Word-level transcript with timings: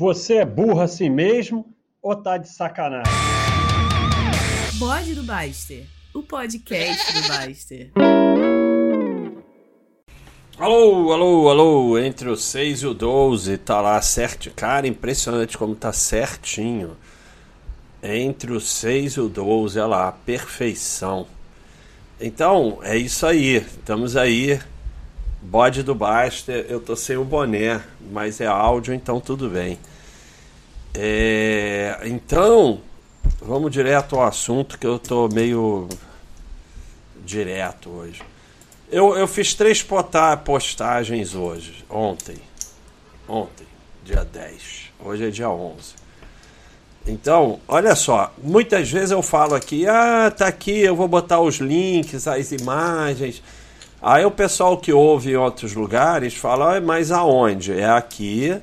Você 0.00 0.36
é 0.36 0.46
burro 0.46 0.80
assim 0.80 1.10
mesmo 1.10 1.74
ou 2.00 2.16
tá 2.16 2.38
de 2.38 2.48
sacanagem? 2.48 3.12
Bode 4.78 5.14
do 5.14 5.22
Baster, 5.22 5.84
o 6.14 6.22
podcast 6.22 7.12
do 7.12 7.28
Baster. 7.28 7.92
Alô, 10.58 11.12
alô, 11.12 11.50
alô, 11.50 11.98
entre 11.98 12.30
o 12.30 12.34
6 12.34 12.80
e 12.80 12.86
o 12.86 12.94
12, 12.94 13.58
tá 13.58 13.82
lá 13.82 14.00
certo. 14.00 14.50
Cara, 14.52 14.86
impressionante 14.88 15.58
como 15.58 15.74
tá 15.74 15.92
certinho. 15.92 16.96
Entre 18.02 18.52
o 18.52 18.58
6 18.58 19.12
e 19.12 19.20
o 19.20 19.28
12, 19.28 19.78
olha 19.78 19.86
lá, 19.86 20.12
perfeição. 20.12 21.26
Então, 22.18 22.78
é 22.82 22.96
isso 22.96 23.26
aí. 23.26 23.56
Estamos 23.56 24.16
aí. 24.16 24.58
Bode 25.42 25.82
do 25.82 25.94
Baster, 25.94 26.64
eu 26.70 26.80
tô 26.80 26.96
sem 26.96 27.18
o 27.18 27.24
boné, 27.24 27.82
mas 28.10 28.40
é 28.40 28.46
áudio, 28.46 28.94
então 28.94 29.20
tudo 29.20 29.50
bem. 29.50 29.78
É, 30.94 32.00
então, 32.04 32.80
vamos 33.40 33.70
direto 33.70 34.16
ao 34.16 34.24
assunto 34.24 34.78
que 34.78 34.86
eu 34.86 34.98
tô 34.98 35.28
meio 35.28 35.88
direto 37.24 37.90
hoje. 37.90 38.22
Eu, 38.90 39.16
eu 39.16 39.28
fiz 39.28 39.54
três 39.54 39.86
postagens 40.44 41.34
hoje, 41.34 41.84
ontem. 41.88 42.36
Ontem, 43.28 43.66
dia 44.04 44.24
10. 44.24 44.90
Hoje 44.98 45.28
é 45.28 45.30
dia 45.30 45.48
11. 45.48 45.94
Então, 47.06 47.60
olha 47.68 47.94
só, 47.94 48.32
muitas 48.42 48.90
vezes 48.90 49.12
eu 49.12 49.22
falo 49.22 49.54
aqui, 49.54 49.86
ah, 49.86 50.30
tá 50.36 50.48
aqui, 50.48 50.80
eu 50.80 50.96
vou 50.96 51.06
botar 51.08 51.40
os 51.40 51.56
links, 51.56 52.26
as 52.26 52.50
imagens. 52.52 53.42
Aí 54.02 54.24
o 54.24 54.30
pessoal 54.30 54.76
que 54.76 54.92
ouve 54.92 55.30
em 55.30 55.36
outros 55.36 55.72
lugares 55.72 56.34
fala, 56.34 56.76
ah, 56.76 56.80
mas 56.80 57.12
aonde? 57.12 57.72
É 57.72 57.88
aqui, 57.88 58.60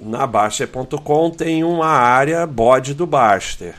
na 0.00 0.26
Baster.com 0.26 1.30
tem 1.30 1.62
uma 1.62 1.88
área 1.88 2.46
bode 2.46 2.94
do 2.94 3.06
Baster. 3.06 3.74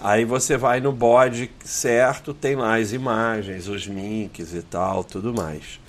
Aí 0.00 0.24
você 0.24 0.56
vai 0.56 0.80
no 0.80 0.92
bode 0.92 1.50
certo, 1.64 2.32
tem 2.32 2.54
lá 2.54 2.76
as 2.76 2.92
imagens, 2.92 3.68
os 3.68 3.82
links 3.82 4.54
e 4.54 4.62
tal, 4.62 5.02
tudo 5.02 5.34
mais. 5.34 5.80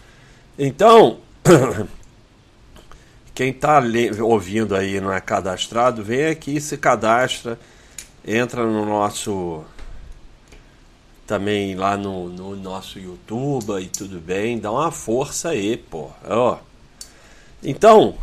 Então, 0.58 1.20
quem 3.34 3.52
está 3.52 3.82
ouvindo 4.22 4.76
aí 4.76 5.00
não 5.00 5.14
é 5.14 5.22
cadastrado, 5.22 6.04
vem 6.04 6.26
aqui, 6.26 6.60
se 6.60 6.76
cadastra, 6.78 7.60
entra 8.26 8.66
no 8.66 8.86
nosso. 8.86 9.64
Também 11.28 11.76
lá 11.76 11.96
no, 11.96 12.28
no 12.28 12.56
nosso 12.56 12.98
YouTube 13.00 13.80
e 13.80 13.86
tudo 13.86 14.20
bem, 14.20 14.58
dá 14.58 14.72
uma 14.72 14.92
força 14.92 15.50
aí, 15.50 15.78
pô. 15.78 16.10
Ó. 16.28 16.58
Então, 17.62 18.16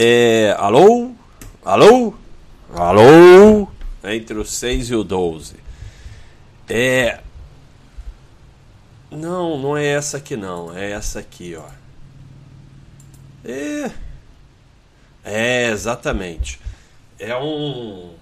é. 0.00 0.54
Alô? 0.58 1.12
Alô? 1.64 2.14
Alô? 2.74 3.68
entre 4.04 4.38
o 4.38 4.44
6 4.44 4.90
e 4.90 4.94
o 4.94 5.04
12. 5.04 5.56
É. 6.68 7.20
Não, 9.10 9.58
não 9.58 9.76
é 9.76 9.86
essa 9.86 10.18
aqui 10.18 10.36
não, 10.36 10.76
é 10.76 10.90
essa 10.92 11.18
aqui, 11.18 11.56
ó. 11.56 11.68
É. 13.44 13.90
É, 15.24 15.70
exatamente. 15.70 16.60
É 17.18 17.36
um 17.36 18.14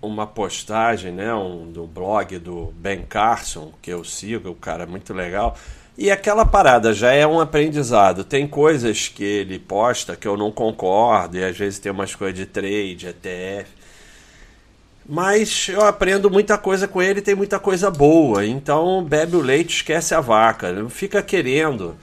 uma 0.00 0.26
postagem, 0.26 1.12
né, 1.12 1.34
um 1.34 1.72
do 1.72 1.86
blog 1.86 2.38
do 2.38 2.74
Ben 2.76 3.02
Carson, 3.02 3.72
que 3.80 3.90
eu 3.90 4.04
sigo, 4.04 4.50
o 4.50 4.54
cara 4.54 4.82
é 4.82 4.86
muito 4.86 5.14
legal. 5.14 5.56
E 5.96 6.10
aquela 6.10 6.44
parada 6.44 6.92
já 6.92 7.12
é 7.12 7.26
um 7.26 7.38
aprendizado. 7.38 8.24
Tem 8.24 8.48
coisas 8.48 9.08
que 9.08 9.22
ele 9.22 9.58
posta 9.58 10.16
que 10.16 10.26
eu 10.26 10.36
não 10.36 10.50
concordo, 10.50 11.38
e 11.38 11.44
às 11.44 11.56
vezes 11.56 11.78
tem 11.78 11.92
umas 11.92 12.14
coisas 12.14 12.36
de 12.36 12.46
trade, 12.46 13.06
ETF. 13.08 13.70
Mas 15.06 15.68
eu 15.68 15.82
aprendo 15.82 16.30
muita 16.30 16.56
coisa 16.56 16.88
com 16.88 17.00
ele, 17.00 17.20
tem 17.20 17.34
muita 17.34 17.58
coisa 17.60 17.90
boa. 17.90 18.44
Então 18.44 19.04
bebe 19.04 19.36
o 19.36 19.40
leite, 19.40 19.76
esquece 19.76 20.14
a 20.14 20.20
vaca. 20.20 20.72
Não 20.72 20.88
fica 20.88 21.22
querendo. 21.22 21.94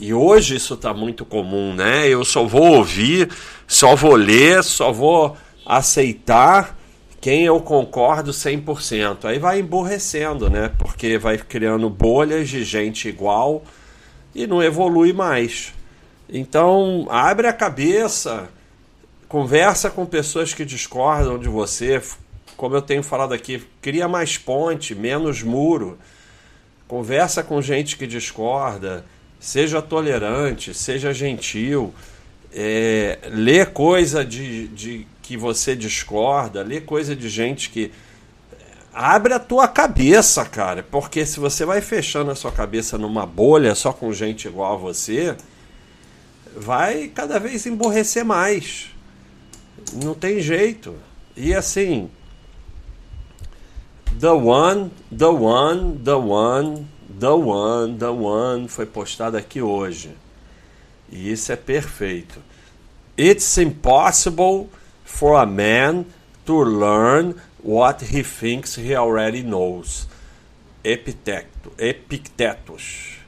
E 0.00 0.12
hoje 0.12 0.56
isso 0.56 0.74
está 0.74 0.92
muito 0.92 1.24
comum, 1.24 1.74
né? 1.74 2.08
Eu 2.08 2.24
só 2.24 2.44
vou 2.44 2.76
ouvir, 2.76 3.30
só 3.66 3.94
vou 3.94 4.16
ler, 4.16 4.64
só 4.64 4.92
vou 4.92 5.36
aceitar 5.64 6.76
quem 7.20 7.44
eu 7.44 7.60
concordo 7.60 8.30
100%. 8.30 9.26
Aí 9.26 9.38
vai 9.38 9.60
emborrecendo, 9.60 10.48
né? 10.48 10.70
Porque 10.78 11.18
vai 11.18 11.36
criando 11.36 11.90
bolhas 11.90 12.48
de 12.48 12.64
gente 12.64 13.08
igual 13.08 13.62
e 14.34 14.46
não 14.46 14.62
evolui 14.62 15.12
mais. 15.12 15.74
Então, 16.28 17.06
abre 17.10 17.46
a 17.46 17.52
cabeça, 17.52 18.48
conversa 19.28 19.90
com 19.90 20.06
pessoas 20.06 20.54
que 20.54 20.64
discordam 20.64 21.38
de 21.38 21.48
você. 21.48 22.00
Como 22.56 22.74
eu 22.74 22.82
tenho 22.82 23.02
falado 23.02 23.34
aqui, 23.34 23.62
cria 23.82 24.08
mais 24.08 24.38
ponte, 24.38 24.94
menos 24.94 25.42
muro. 25.42 25.98
Conversa 26.88 27.42
com 27.42 27.60
gente 27.60 27.96
que 27.96 28.06
discorda, 28.06 29.04
seja 29.38 29.82
tolerante, 29.82 30.72
seja 30.72 31.12
gentil. 31.12 31.92
É, 32.52 33.18
lê 33.30 33.64
coisa 33.64 34.24
de, 34.24 34.68
de 34.68 35.06
que 35.30 35.36
você 35.36 35.76
discorda, 35.76 36.60
lê 36.60 36.80
coisa 36.80 37.14
de 37.14 37.28
gente 37.28 37.70
que. 37.70 37.92
Abre 38.92 39.32
a 39.32 39.38
tua 39.38 39.68
cabeça, 39.68 40.44
cara. 40.44 40.82
Porque 40.82 41.24
se 41.24 41.38
você 41.38 41.64
vai 41.64 41.80
fechando 41.80 42.32
a 42.32 42.34
sua 42.34 42.50
cabeça 42.50 42.98
numa 42.98 43.24
bolha 43.24 43.76
só 43.76 43.92
com 43.92 44.12
gente 44.12 44.48
igual 44.48 44.74
a 44.74 44.76
você, 44.76 45.36
vai 46.56 47.06
cada 47.06 47.38
vez 47.38 47.64
emborrecer 47.64 48.24
mais. 48.24 48.88
Não 50.02 50.12
tem 50.12 50.40
jeito. 50.40 50.96
E 51.36 51.54
assim. 51.54 52.10
The 54.18 54.30
One, 54.30 54.90
The 55.16 55.26
One, 55.26 55.98
The 56.00 56.14
One, 56.14 56.88
The 57.20 57.28
One, 57.28 57.96
The 57.96 58.08
One 58.08 58.68
foi 58.68 58.86
postado 58.86 59.36
aqui 59.36 59.62
hoje. 59.62 60.10
E 61.08 61.30
isso 61.30 61.52
é 61.52 61.56
perfeito. 61.56 62.40
It's 63.16 63.56
impossible 63.58 64.68
for 65.10 65.36
a 65.36 65.44
man 65.44 66.06
to 66.46 66.62
learn 66.62 67.34
what 67.62 68.02
he 68.02 68.22
thinks 68.22 68.76
he 68.76 68.94
already 68.94 69.42
knows. 69.42 70.08
Epicteto, 70.82 71.72
Epictetus. 71.76 73.18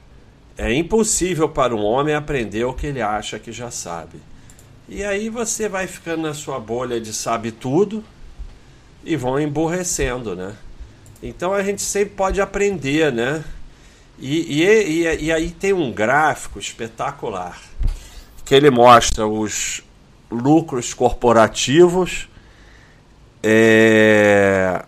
É 0.57 0.73
impossível 0.73 1.49
para 1.49 1.75
um 1.75 1.83
homem 1.83 2.15
aprender 2.15 2.63
o 2.63 2.73
que 2.73 2.87
ele 2.87 3.01
acha 3.01 3.37
que 3.37 3.51
já 3.51 3.69
sabe. 3.69 4.17
E 4.87 5.03
aí 5.03 5.29
você 5.29 5.69
vai 5.69 5.85
ficando 5.85 6.23
na 6.23 6.33
sua 6.33 6.59
bolha 6.59 6.99
de 6.99 7.13
sabe 7.13 7.51
tudo 7.51 8.03
e 9.03 9.15
vão 9.15 9.39
emborrecendo, 9.39 10.35
né? 10.35 10.55
Então 11.21 11.53
a 11.53 11.61
gente 11.61 11.81
sempre 11.81 12.15
pode 12.15 12.41
aprender, 12.41 13.11
né? 13.11 13.43
E, 14.17 14.61
e, 14.61 15.03
e, 15.03 15.25
e 15.25 15.31
aí 15.31 15.51
tem 15.51 15.73
um 15.73 15.91
gráfico 15.91 16.59
espetacular 16.59 17.59
que 18.45 18.53
ele 18.53 18.69
mostra 18.69 19.27
os 19.27 19.83
lucros 20.33 20.93
corporativos 20.93 22.27
é, 23.41 24.83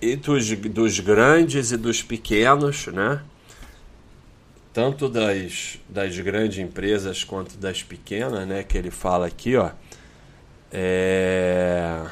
e 0.00 0.16
dos, 0.16 0.50
dos 0.50 1.00
grandes 1.00 1.72
e 1.72 1.76
dos 1.76 2.02
pequenos, 2.02 2.86
né? 2.88 3.20
Tanto 4.72 5.08
das, 5.08 5.78
das 5.88 6.16
grandes 6.18 6.58
empresas 6.58 7.24
quanto 7.24 7.56
das 7.56 7.82
pequenas, 7.82 8.46
né? 8.46 8.62
Que 8.62 8.78
ele 8.78 8.90
fala 8.90 9.26
aqui, 9.26 9.56
ó. 9.56 9.70
É... 10.72 12.06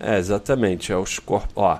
é 0.00 0.18
exatamente, 0.18 0.92
é 0.92 0.96
os 0.96 1.18
corp... 1.18 1.50
ó, 1.54 1.78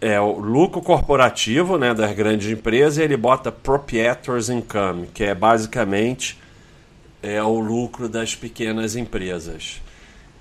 é 0.00 0.20
o 0.20 0.38
lucro 0.38 0.80
corporativo 0.80 1.76
né, 1.76 1.92
das 1.92 2.14
grandes 2.14 2.50
empresas 2.50 2.98
e 2.98 3.02
ele 3.02 3.16
bota 3.16 3.52
proprietors 3.52 4.48
income, 4.48 5.08
que 5.12 5.24
é 5.24 5.34
basicamente 5.34 6.38
é 7.22 7.42
o 7.42 7.60
lucro 7.60 8.08
das 8.08 8.34
pequenas 8.34 8.96
empresas. 8.96 9.82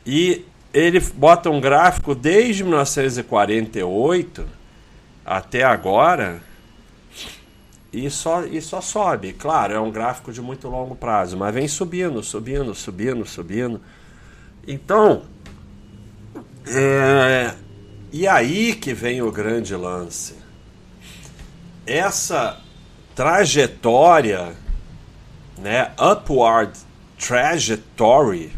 E 0.05 0.45
ele 0.73 0.99
bota 0.99 1.49
um 1.49 1.59
gráfico 1.59 2.15
desde 2.15 2.63
1948 2.63 4.45
até 5.25 5.63
agora 5.63 6.41
e 7.91 8.09
só, 8.09 8.45
e 8.45 8.61
só 8.61 8.79
sobe. 8.79 9.33
Claro, 9.33 9.73
é 9.73 9.79
um 9.79 9.91
gráfico 9.91 10.31
de 10.31 10.41
muito 10.41 10.69
longo 10.69 10.95
prazo, 10.95 11.35
mas 11.35 11.53
vem 11.53 11.67
subindo, 11.67 12.23
subindo, 12.23 12.73
subindo, 12.73 13.25
subindo. 13.25 13.81
Então, 14.65 15.23
é, 16.65 17.55
e 18.11 18.27
aí 18.27 18.75
que 18.75 18.93
vem 18.93 19.21
o 19.21 19.31
grande 19.31 19.75
lance. 19.75 20.35
Essa 21.85 22.59
trajetória, 23.15 24.55
né, 25.57 25.91
upward 25.99 26.73
trajectory, 27.17 28.51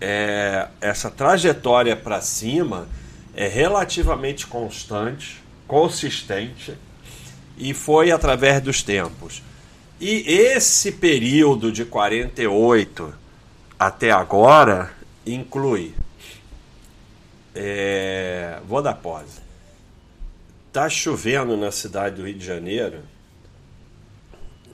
é, 0.00 0.68
essa 0.80 1.10
trajetória 1.10 1.96
para 1.96 2.20
cima 2.20 2.86
é 3.34 3.48
relativamente 3.48 4.46
constante, 4.46 5.42
consistente 5.66 6.76
e 7.56 7.72
foi 7.72 8.10
através 8.10 8.60
dos 8.60 8.82
tempos. 8.82 9.42
E 10.00 10.24
esse 10.26 10.92
período 10.92 11.72
de 11.72 11.84
48 11.84 13.14
até 13.78 14.10
agora 14.10 14.92
inclui. 15.26 15.94
É, 17.54 18.60
vou 18.66 18.82
dar 18.82 18.94
pause. 18.94 19.40
Tá 20.72 20.88
chovendo 20.88 21.56
na 21.56 21.70
cidade 21.70 22.16
do 22.16 22.26
Rio 22.26 22.34
de 22.34 22.44
Janeiro. 22.44 23.00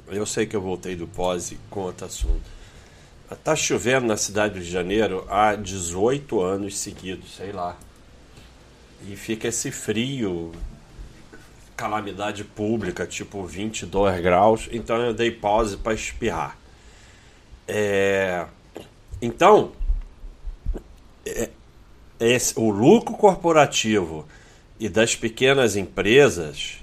Eu 0.09 0.25
sei 0.25 0.47
que 0.47 0.56
eu 0.56 0.61
voltei 0.61 0.97
do 0.97 1.06
pause 1.06 1.59
com 1.69 1.81
outro 1.81 2.06
assunto. 2.06 2.43
Tá 3.44 3.55
chovendo 3.55 4.06
na 4.06 4.17
cidade 4.17 4.55
do 4.55 4.56
Rio 4.56 4.67
de 4.67 4.73
Janeiro 4.73 5.27
há 5.29 5.55
18 5.55 6.41
anos 6.41 6.79
seguidos, 6.79 7.37
sei 7.37 7.53
lá. 7.53 7.77
E 9.06 9.15
fica 9.15 9.49
esse 9.49 9.71
frio, 9.71 10.53
calamidade 11.76 12.44
pública, 12.44 13.06
tipo 13.06 13.44
22 13.44 14.21
graus. 14.21 14.69
Então 14.73 14.97
eu 14.97 15.15
dei 15.15 15.31
pause 15.31 15.76
para 15.76 15.94
espirrar. 15.94 16.59
É... 17.69 18.47
Então. 19.23 19.73
Esse, 22.21 22.53
o 22.57 22.69
lucro 22.71 23.15
corporativo 23.15 24.27
e 24.79 24.89
das 24.89 25.17
pequenas 25.17 25.75
empresas 25.75 26.79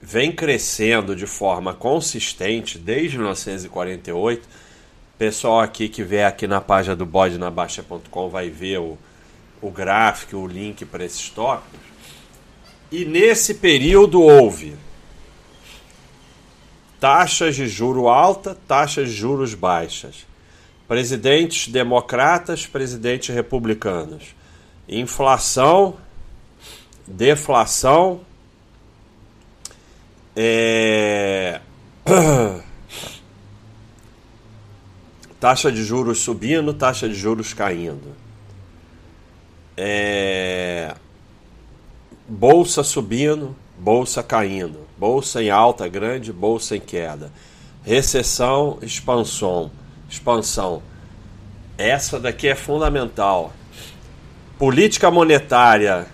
vem 0.00 0.32
crescendo 0.32 1.14
de 1.14 1.26
forma 1.26 1.74
consistente 1.74 2.78
desde 2.78 3.18
1948. 3.18 4.48
Pessoal 5.18 5.60
aqui 5.60 5.88
que 5.88 6.02
vê 6.02 6.24
aqui 6.24 6.46
na 6.46 6.60
página 6.60 6.96
do 6.96 7.06
bodnabaixa.com 7.06 8.28
vai 8.28 8.48
ver 8.48 8.80
o, 8.80 8.98
o 9.60 9.70
gráfico, 9.70 10.38
o 10.38 10.46
link 10.46 10.84
para 10.86 11.04
esses 11.04 11.28
tópicos. 11.28 11.78
E 12.90 13.04
nesse 13.04 13.54
período 13.54 14.20
houve 14.20 14.74
taxas 16.98 17.54
de 17.54 17.66
juro 17.66 18.08
alta, 18.08 18.56
taxas 18.66 19.08
de 19.08 19.14
juros 19.14 19.54
baixas, 19.54 20.26
presidentes 20.92 21.68
democratas, 21.68 22.66
presidentes 22.66 23.34
republicanos, 23.34 24.34
inflação 24.86 25.96
deflação, 27.08 28.20
é... 30.36 31.62
taxa 35.40 35.72
de 35.72 35.82
juros 35.82 36.18
subindo, 36.20 36.74
taxa 36.74 37.08
de 37.08 37.14
juros 37.14 37.54
caindo, 37.54 38.14
é... 39.78 40.94
bolsa 42.28 42.84
subindo, 42.84 43.56
bolsa 43.78 44.22
caindo, 44.22 44.86
bolsa 44.98 45.42
em 45.42 45.48
alta 45.48 45.88
grande, 45.88 46.30
bolsa 46.34 46.76
em 46.76 46.80
queda, 46.80 47.32
recessão, 47.82 48.78
expansão, 48.82 49.70
expansão. 50.12 50.82
Essa 51.78 52.20
daqui 52.20 52.46
é 52.46 52.54
fundamental. 52.54 53.52
Política 54.58 55.10
monetária 55.10 56.06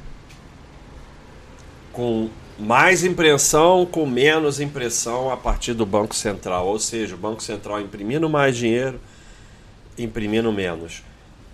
com 1.92 2.30
mais 2.58 3.04
impressão, 3.04 3.84
com 3.84 4.06
menos 4.06 4.60
impressão 4.60 5.30
a 5.30 5.36
partir 5.36 5.74
do 5.74 5.84
Banco 5.84 6.14
Central. 6.14 6.66
Ou 6.66 6.78
seja, 6.78 7.16
o 7.16 7.18
Banco 7.18 7.42
Central 7.42 7.80
imprimindo 7.80 8.30
mais 8.30 8.56
dinheiro, 8.56 9.00
imprimindo 9.98 10.52
menos. 10.52 11.02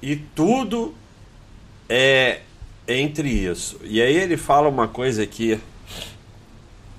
E 0.02 0.14
tudo 0.16 0.94
é 1.88 2.40
entre 2.86 3.28
isso. 3.28 3.80
E 3.82 4.02
aí 4.02 4.14
ele 4.14 4.36
fala 4.36 4.68
uma 4.68 4.86
coisa 4.86 5.22
aqui 5.22 5.58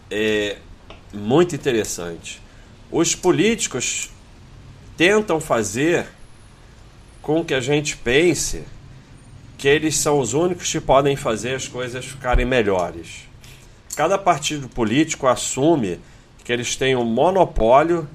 é 0.10 0.58
muito 1.14 1.56
interessante. 1.56 2.42
Os 2.92 3.16
políticos 3.16 4.10
tentam 4.98 5.40
fazer 5.40 6.08
com 7.22 7.44
que 7.44 7.54
a 7.54 7.60
gente 7.60 7.98
pense 7.98 8.64
que 9.58 9.68
eles 9.68 9.98
são 9.98 10.20
os 10.20 10.34
únicos 10.34 10.72
que 10.72 10.80
podem 10.80 11.16
fazer 11.16 11.56
as 11.56 11.68
coisas 11.68 12.06
ficarem 12.06 12.46
melhores 12.46 13.26
cada 13.96 14.18
partido 14.18 14.68
político 14.68 15.26
assume 15.26 16.00
que 16.44 16.52
eles 16.52 16.76
têm 16.76 16.96
um 16.96 17.06
monopólio 17.06 18.08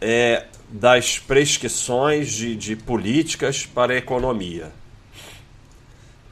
é, 0.00 0.44
das 0.70 1.18
prescrições 1.18 2.32
de, 2.32 2.54
de 2.54 2.76
políticas 2.76 3.66
para 3.66 3.92
a 3.92 3.96
economia. 3.96 4.72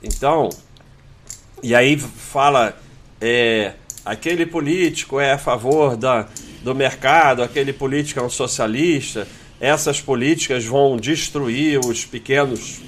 Então, 0.02 0.48
e 1.62 1.74
aí 1.74 1.98
fala, 1.98 2.76
é, 3.20 3.74
aquele 4.04 4.46
político 4.46 5.18
é 5.20 5.32
a 5.32 5.38
favor 5.38 5.96
da, 5.96 6.28
do 6.62 6.74
mercado, 6.74 7.42
aquele 7.42 7.72
político 7.72 8.20
é 8.20 8.22
um 8.22 8.30
socialista, 8.30 9.26
essas 9.62 10.00
políticas 10.00 10.64
vão 10.64 10.96
destruir 10.96 11.78
os 11.78 12.04
pequenos 12.04 12.80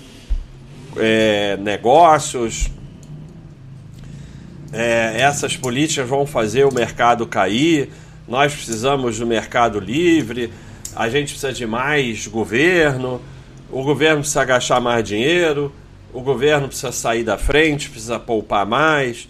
é, 0.96 1.56
negócios, 1.56 2.68
é, 4.72 5.20
essas 5.20 5.56
políticas 5.56 6.08
vão 6.08 6.26
fazer 6.26 6.64
o 6.64 6.74
mercado 6.74 7.28
cair, 7.28 7.90
nós 8.26 8.52
precisamos 8.52 9.20
do 9.20 9.26
mercado 9.26 9.78
livre, 9.78 10.52
a 10.96 11.08
gente 11.08 11.28
precisa 11.28 11.52
de 11.52 11.64
mais 11.64 12.26
governo, 12.26 13.22
o 13.70 13.84
governo 13.84 14.18
precisa 14.18 14.42
agachar 14.42 14.80
mais 14.80 15.06
dinheiro, 15.06 15.72
o 16.12 16.20
governo 16.22 16.66
precisa 16.66 16.90
sair 16.90 17.22
da 17.22 17.38
frente, 17.38 17.88
precisa 17.88 18.18
poupar 18.18 18.66
mais, 18.66 19.28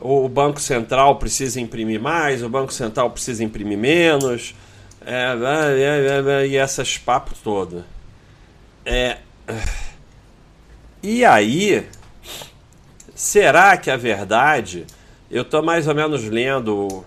o 0.00 0.26
Banco 0.26 0.58
Central 0.58 1.16
precisa 1.16 1.60
imprimir 1.60 2.00
mais, 2.00 2.42
o 2.42 2.48
Banco 2.48 2.72
Central 2.72 3.10
precisa 3.10 3.44
imprimir 3.44 3.76
menos, 3.76 4.54
é, 5.12 5.78
é, 5.78 6.42
é, 6.42 6.46
e 6.46 6.56
essas 6.56 6.98
papos 6.98 7.38
todos. 7.38 7.82
É, 8.84 9.18
e 11.02 11.24
aí, 11.24 11.86
Será 13.18 13.76
que 13.76 13.90
a 13.90 13.96
verdade? 13.96 14.86
Eu 15.28 15.42
estou 15.42 15.60
mais 15.60 15.88
ou 15.88 15.94
menos 15.94 16.22
lendo 16.22 17.04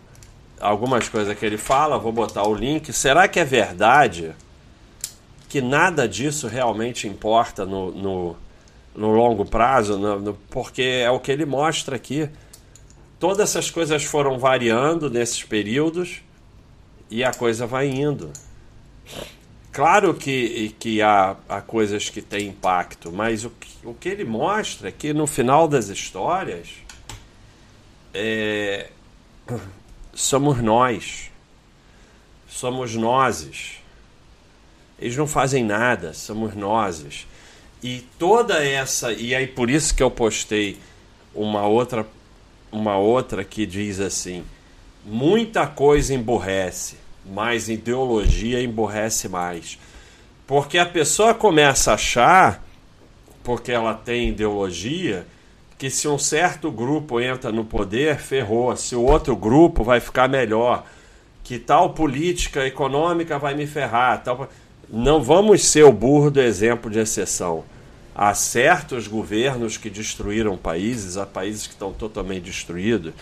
algumas 0.59 1.07
coisas 1.07 1.39
que 1.39 1.45
ele 1.45 1.57
fala, 1.57 1.97
vou 1.97 2.11
botar 2.11 2.45
o 2.45 2.53
link. 2.53 2.91
Será 2.91 3.29
que 3.29 3.39
é 3.39 3.45
verdade 3.45 4.35
que 5.47 5.61
nada 5.61 6.09
disso 6.09 6.49
realmente 6.49 7.07
importa 7.07 7.65
no, 7.65 7.91
no, 7.91 8.35
no 8.93 9.11
longo 9.11 9.45
prazo? 9.45 9.97
No, 9.97 10.19
no, 10.19 10.33
porque 10.49 10.81
é 10.81 11.09
o 11.09 11.17
que 11.17 11.31
ele 11.31 11.45
mostra 11.45 11.95
aqui. 11.95 12.29
Todas 13.17 13.49
essas 13.49 13.71
coisas 13.71 14.03
foram 14.03 14.37
variando 14.37 15.09
nesses 15.09 15.43
períodos 15.43 16.21
e 17.11 17.25
a 17.25 17.33
coisa 17.33 17.67
vai 17.67 17.89
indo. 17.89 18.31
Claro 19.71 20.13
que, 20.13 20.73
que 20.79 21.01
há, 21.01 21.35
há 21.47 21.61
coisas 21.61 22.09
que 22.09 22.21
têm 22.21 22.47
impacto, 22.47 23.11
mas 23.11 23.43
o 23.43 23.49
que, 23.49 23.69
o 23.85 23.93
que 23.93 24.09
ele 24.09 24.23
mostra 24.23 24.87
é 24.89 24.91
que 24.91 25.13
no 25.13 25.27
final 25.27 25.67
das 25.67 25.89
histórias 25.89 26.69
é, 28.13 28.89
somos 30.13 30.61
nós, 30.61 31.29
somos 32.47 32.95
nozes. 32.95 33.81
Eles 34.97 35.17
não 35.17 35.27
fazem 35.27 35.63
nada, 35.63 36.13
somos 36.13 36.55
nozes. 36.55 37.27
E 37.83 38.01
toda 38.19 38.63
essa, 38.63 39.11
e 39.11 39.33
aí 39.35 39.47
por 39.47 39.69
isso 39.69 39.95
que 39.95 40.03
eu 40.03 40.11
postei 40.11 40.77
uma 41.33 41.65
outra, 41.65 42.05
uma 42.71 42.97
outra 42.97 43.43
que 43.43 43.65
diz 43.65 43.99
assim: 43.99 44.43
muita 45.05 45.67
coisa 45.67 46.13
emburrece 46.13 47.01
mas 47.25 47.69
ideologia 47.69 48.61
emborrece 48.61 49.29
mais. 49.29 49.77
Porque 50.47 50.77
a 50.77 50.85
pessoa 50.85 51.33
começa 51.33 51.91
a 51.91 51.95
achar, 51.95 52.63
porque 53.43 53.71
ela 53.71 53.93
tem 53.93 54.29
ideologia, 54.29 55.25
que 55.77 55.89
se 55.89 56.07
um 56.07 56.17
certo 56.17 56.69
grupo 56.71 57.19
entra 57.19 57.51
no 57.51 57.63
poder, 57.63 58.17
ferrou. 58.17 58.75
Se 58.75 58.95
o 58.95 59.01
outro 59.01 59.35
grupo 59.35 59.83
vai 59.83 59.99
ficar 59.99 60.27
melhor. 60.29 60.85
Que 61.43 61.57
tal 61.57 61.91
política 61.91 62.65
econômica 62.67 63.39
vai 63.39 63.55
me 63.55 63.65
ferrar. 63.65 64.21
Tal... 64.23 64.47
Não 64.87 65.23
vamos 65.23 65.63
ser 65.65 65.83
o 65.83 65.91
burro 65.91 66.29
do 66.29 66.39
exemplo 66.39 66.91
de 66.91 66.99
exceção. 66.99 67.63
Há 68.13 68.33
certos 68.35 69.07
governos 69.07 69.77
que 69.77 69.89
destruíram 69.89 70.55
países, 70.55 71.17
há 71.17 71.25
países 71.25 71.65
que 71.65 71.73
estão 71.73 71.91
totalmente 71.91 72.43
destruídos 72.43 73.13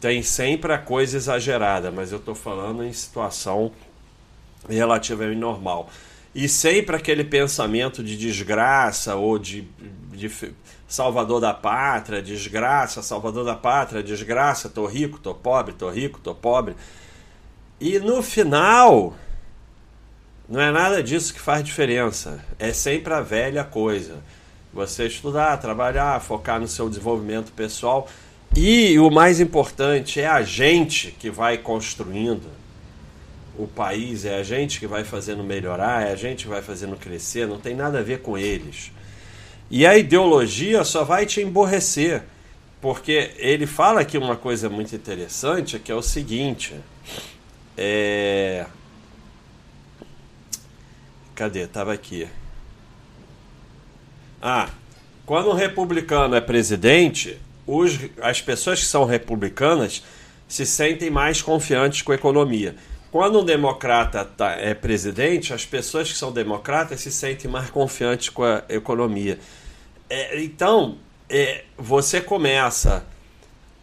tem 0.00 0.22
sempre 0.22 0.72
a 0.72 0.78
coisa 0.78 1.16
exagerada, 1.16 1.90
mas 1.90 2.12
eu 2.12 2.18
estou 2.18 2.34
falando 2.34 2.84
em 2.84 2.92
situação 2.92 3.72
relativamente 4.68 5.38
normal. 5.38 5.90
E 6.34 6.48
sempre 6.48 6.94
aquele 6.94 7.24
pensamento 7.24 8.02
de 8.02 8.16
desgraça 8.16 9.16
ou 9.16 9.38
de, 9.38 9.66
de 10.12 10.30
salvador 10.86 11.40
da 11.40 11.52
pátria, 11.52 12.22
desgraça, 12.22 13.02
salvador 13.02 13.44
da 13.44 13.56
pátria, 13.56 14.02
desgraça, 14.02 14.68
tô 14.68 14.86
rico, 14.86 15.18
tô 15.18 15.34
pobre, 15.34 15.74
tô 15.74 15.90
rico, 15.90 16.20
tô 16.20 16.34
pobre. 16.34 16.76
E 17.80 17.98
no 17.98 18.22
final, 18.22 19.16
não 20.48 20.60
é 20.60 20.70
nada 20.70 21.02
disso 21.02 21.34
que 21.34 21.40
faz 21.40 21.64
diferença. 21.64 22.44
É 22.58 22.72
sempre 22.72 23.12
a 23.12 23.20
velha 23.20 23.64
coisa. 23.64 24.16
Você 24.72 25.06
estudar, 25.06 25.56
trabalhar, 25.56 26.20
focar 26.20 26.60
no 26.60 26.68
seu 26.68 26.88
desenvolvimento 26.88 27.52
pessoal 27.52 28.08
E 28.56 28.98
o 28.98 29.10
mais 29.10 29.40
importante 29.40 30.20
é 30.20 30.26
a 30.26 30.42
gente 30.42 31.12
que 31.12 31.30
vai 31.30 31.58
construindo 31.58 32.48
o 33.56 33.66
país, 33.66 34.24
é 34.24 34.36
a 34.36 34.42
gente 34.42 34.78
que 34.78 34.86
vai 34.86 35.04
fazendo 35.04 35.42
melhorar, 35.42 36.06
é 36.06 36.12
a 36.12 36.16
gente 36.16 36.44
que 36.44 36.50
vai 36.50 36.62
fazendo 36.62 36.96
crescer, 36.96 37.46
não 37.46 37.58
tem 37.58 37.74
nada 37.74 37.98
a 37.98 38.02
ver 38.02 38.20
com 38.20 38.38
eles. 38.38 38.92
E 39.70 39.86
a 39.86 39.98
ideologia 39.98 40.84
só 40.84 41.04
vai 41.04 41.26
te 41.26 41.40
emborrecer, 41.40 42.22
porque 42.80 43.32
ele 43.36 43.66
fala 43.66 44.00
aqui 44.00 44.16
uma 44.16 44.36
coisa 44.36 44.70
muito 44.70 44.94
interessante, 44.94 45.78
que 45.78 45.90
é 45.90 45.94
o 45.94 46.02
seguinte, 46.02 46.74
é... 47.76 48.66
Cadê? 51.34 51.66
Tava 51.66 51.92
aqui. 51.92 52.26
Ah, 54.42 54.68
quando 55.24 55.50
um 55.50 55.54
republicano 55.54 56.34
é 56.34 56.40
presidente, 56.40 57.38
os, 57.68 57.98
as 58.22 58.40
pessoas 58.40 58.80
que 58.80 58.86
são 58.86 59.04
republicanas 59.04 60.02
se 60.48 60.64
sentem 60.64 61.10
mais 61.10 61.42
confiantes 61.42 62.00
com 62.00 62.12
a 62.12 62.14
economia. 62.14 62.74
Quando 63.12 63.40
um 63.40 63.44
democrata 63.44 64.24
tá, 64.24 64.52
é 64.52 64.72
presidente, 64.72 65.52
as 65.52 65.66
pessoas 65.66 66.10
que 66.10 66.16
são 66.16 66.32
democratas 66.32 67.00
se 67.00 67.12
sentem 67.12 67.50
mais 67.50 67.68
confiantes 67.68 68.30
com 68.30 68.42
a 68.42 68.62
economia. 68.70 69.38
É, 70.08 70.42
então, 70.42 70.96
é, 71.28 71.64
você 71.76 72.22
começa 72.22 73.04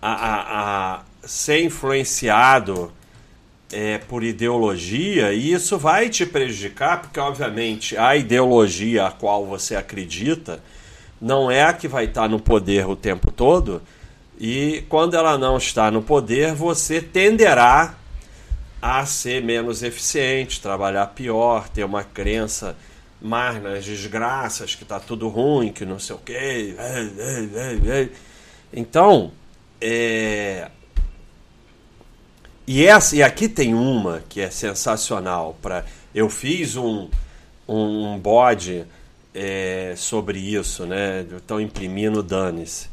a, 0.02 0.12
a, 0.12 0.96
a 0.96 1.04
ser 1.28 1.64
influenciado 1.64 2.92
é, 3.72 4.00
por 4.00 4.24
ideologia 4.24 5.32
e 5.32 5.52
isso 5.52 5.78
vai 5.78 6.10
te 6.10 6.26
prejudicar, 6.26 7.02
porque, 7.02 7.20
obviamente, 7.20 7.96
a 7.98 8.16
ideologia 8.16 9.08
a 9.08 9.12
qual 9.12 9.46
você 9.46 9.76
acredita 9.76 10.60
não 11.26 11.50
é 11.50 11.64
a 11.64 11.74
que 11.74 11.88
vai 11.88 12.06
estar 12.06 12.30
no 12.30 12.40
poder 12.40 12.88
o 12.88 12.96
tempo 12.96 13.32
todo. 13.32 13.82
E 14.40 14.86
quando 14.88 15.16
ela 15.16 15.40
não 15.40 15.58
está 15.58 15.90
no 15.90 16.04
poder, 16.04 16.54
você 16.54 17.02
tenderá 17.02 17.96
a 18.80 19.04
ser 19.08 19.42
menos 19.42 19.82
eficiente, 19.82 20.62
trabalhar 20.62 21.08
pior, 21.08 21.68
ter 21.68 21.84
uma 21.84 22.04
crença 22.04 22.78
mais 23.20 23.60
nas 23.64 23.84
desgraças, 23.84 24.76
que 24.76 24.84
está 24.84 25.00
tudo 25.00 25.28
ruim, 25.28 25.72
que 25.72 25.84
não 25.84 25.98
sei 25.98 26.16
o 26.16 26.20
quê. 26.20 26.76
Então, 28.72 29.32
é... 29.82 30.70
e, 32.68 32.86
essa, 32.86 33.16
e 33.16 33.24
aqui 33.24 33.50
tem 33.50 33.74
uma 33.74 34.22
que 34.30 34.42
é 34.42 34.52
sensacional. 34.52 35.58
Pra... 35.60 35.86
Eu 36.14 36.30
fiz 36.30 36.76
um, 36.76 37.10
um 37.68 38.16
bode 38.20 38.86
é, 39.36 39.94
sobre 39.98 40.40
isso, 40.40 40.86
né? 40.86 41.26
Estão 41.36 41.60
imprimindo 41.60 42.24
dane-se. 42.24 42.88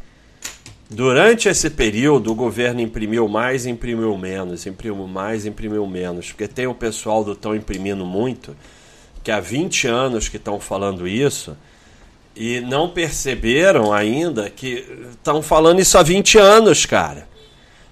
Durante 0.90 1.48
esse 1.48 1.70
período, 1.70 2.32
o 2.32 2.34
governo 2.34 2.80
imprimiu 2.80 3.26
mais, 3.26 3.64
imprimiu 3.64 4.18
menos, 4.18 4.66
imprimiu 4.66 5.06
mais, 5.06 5.46
imprimiu 5.46 5.86
menos, 5.86 6.32
porque 6.32 6.46
tem 6.46 6.66
o 6.66 6.74
pessoal 6.74 7.24
do 7.24 7.32
estão 7.32 7.54
imprimindo 7.54 8.04
muito, 8.04 8.54
que 9.22 9.30
há 9.30 9.40
20 9.40 9.86
anos 9.86 10.28
que 10.28 10.36
estão 10.36 10.60
falando 10.60 11.08
isso, 11.08 11.56
e 12.36 12.60
não 12.60 12.90
perceberam 12.90 13.92
ainda 13.92 14.50
que 14.50 14.84
estão 15.12 15.40
falando 15.40 15.80
isso 15.80 15.96
há 15.96 16.02
20 16.02 16.38
anos, 16.38 16.84
cara. 16.84 17.26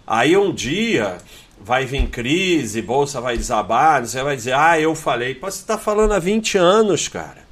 Aí 0.06 0.36
um 0.36 0.52
dia 0.52 1.18
vai 1.58 1.84
vir 1.86 2.08
crise, 2.08 2.82
bolsa 2.82 3.20
vai 3.20 3.36
desabar, 3.36 4.04
você 4.04 4.22
vai 4.22 4.34
dizer, 4.34 4.54
ah, 4.54 4.78
eu 4.78 4.94
falei. 4.94 5.38
Você 5.40 5.60
está 5.60 5.78
falando 5.78 6.12
há 6.12 6.18
20 6.18 6.58
anos, 6.58 7.06
cara. 7.08 7.49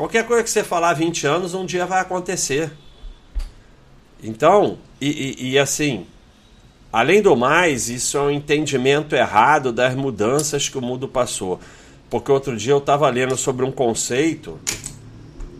Qualquer 0.00 0.26
coisa 0.26 0.42
que 0.42 0.48
você 0.48 0.64
falar 0.64 0.94
20 0.94 1.26
anos, 1.26 1.52
um 1.52 1.66
dia 1.66 1.84
vai 1.84 2.00
acontecer. 2.00 2.72
Então, 4.24 4.78
e, 4.98 5.36
e, 5.38 5.50
e, 5.50 5.58
assim, 5.58 6.06
além 6.90 7.20
do 7.20 7.36
mais, 7.36 7.90
isso 7.90 8.16
é 8.16 8.22
um 8.22 8.30
entendimento 8.30 9.14
errado 9.14 9.70
das 9.70 9.94
mudanças 9.94 10.70
que 10.70 10.78
o 10.78 10.80
mundo 10.80 11.06
passou. 11.06 11.60
Porque 12.08 12.32
outro 12.32 12.56
dia 12.56 12.72
eu 12.72 12.78
estava 12.78 13.10
lendo 13.10 13.36
sobre 13.36 13.62
um 13.62 13.70
conceito 13.70 14.58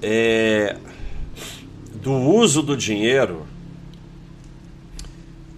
é, 0.00 0.74
do 1.96 2.14
uso 2.14 2.62
do 2.62 2.74
dinheiro. 2.74 3.46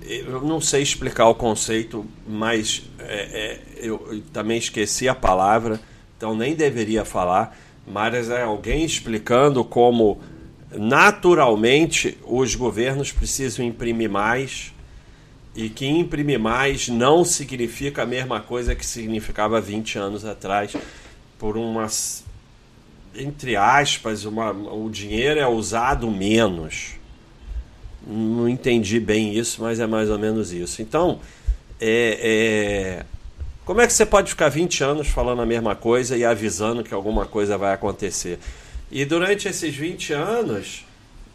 Eu 0.04 0.40
não 0.40 0.60
sei 0.60 0.82
explicar 0.82 1.28
o 1.28 1.36
conceito, 1.36 2.04
mas 2.26 2.82
é, 2.98 3.04
é, 3.06 3.60
eu 3.76 4.20
também 4.32 4.58
esqueci 4.58 5.08
a 5.08 5.14
palavra, 5.14 5.80
então 6.16 6.34
nem 6.34 6.56
deveria 6.56 7.04
falar 7.04 7.56
mas 7.86 8.30
é 8.30 8.42
alguém 8.42 8.84
explicando 8.84 9.64
como 9.64 10.20
naturalmente 10.70 12.16
os 12.24 12.54
governos 12.54 13.12
precisam 13.12 13.64
imprimir 13.64 14.08
mais 14.08 14.72
e 15.54 15.68
que 15.68 15.86
imprimir 15.86 16.38
mais 16.38 16.88
não 16.88 17.24
significa 17.24 18.02
a 18.02 18.06
mesma 18.06 18.40
coisa 18.40 18.74
que 18.74 18.86
significava 18.86 19.60
20 19.60 19.98
anos 19.98 20.24
atrás 20.24 20.74
por 21.38 21.56
umas 21.56 22.24
entre 23.14 23.56
aspas 23.56 24.24
uma, 24.24 24.50
o 24.50 24.88
dinheiro 24.88 25.38
é 25.38 25.46
usado 25.46 26.10
menos. 26.10 26.92
Não 28.06 28.48
entendi 28.48 28.98
bem 28.98 29.36
isso 29.36 29.60
mas 29.60 29.78
é 29.78 29.86
mais 29.86 30.08
ou 30.08 30.18
menos 30.18 30.52
isso. 30.52 30.80
Então 30.80 31.20
é, 31.78 33.02
é 33.02 33.06
como 33.72 33.80
é 33.80 33.86
que 33.86 33.94
você 33.94 34.04
pode 34.04 34.28
ficar 34.28 34.50
20 34.50 34.84
anos 34.84 35.08
falando 35.08 35.40
a 35.40 35.46
mesma 35.46 35.74
coisa 35.74 36.14
e 36.14 36.26
avisando 36.26 36.84
que 36.84 36.92
alguma 36.92 37.24
coisa 37.24 37.56
vai 37.56 37.72
acontecer? 37.72 38.38
E 38.90 39.02
durante 39.02 39.48
esses 39.48 39.74
20 39.74 40.12
anos, 40.12 40.84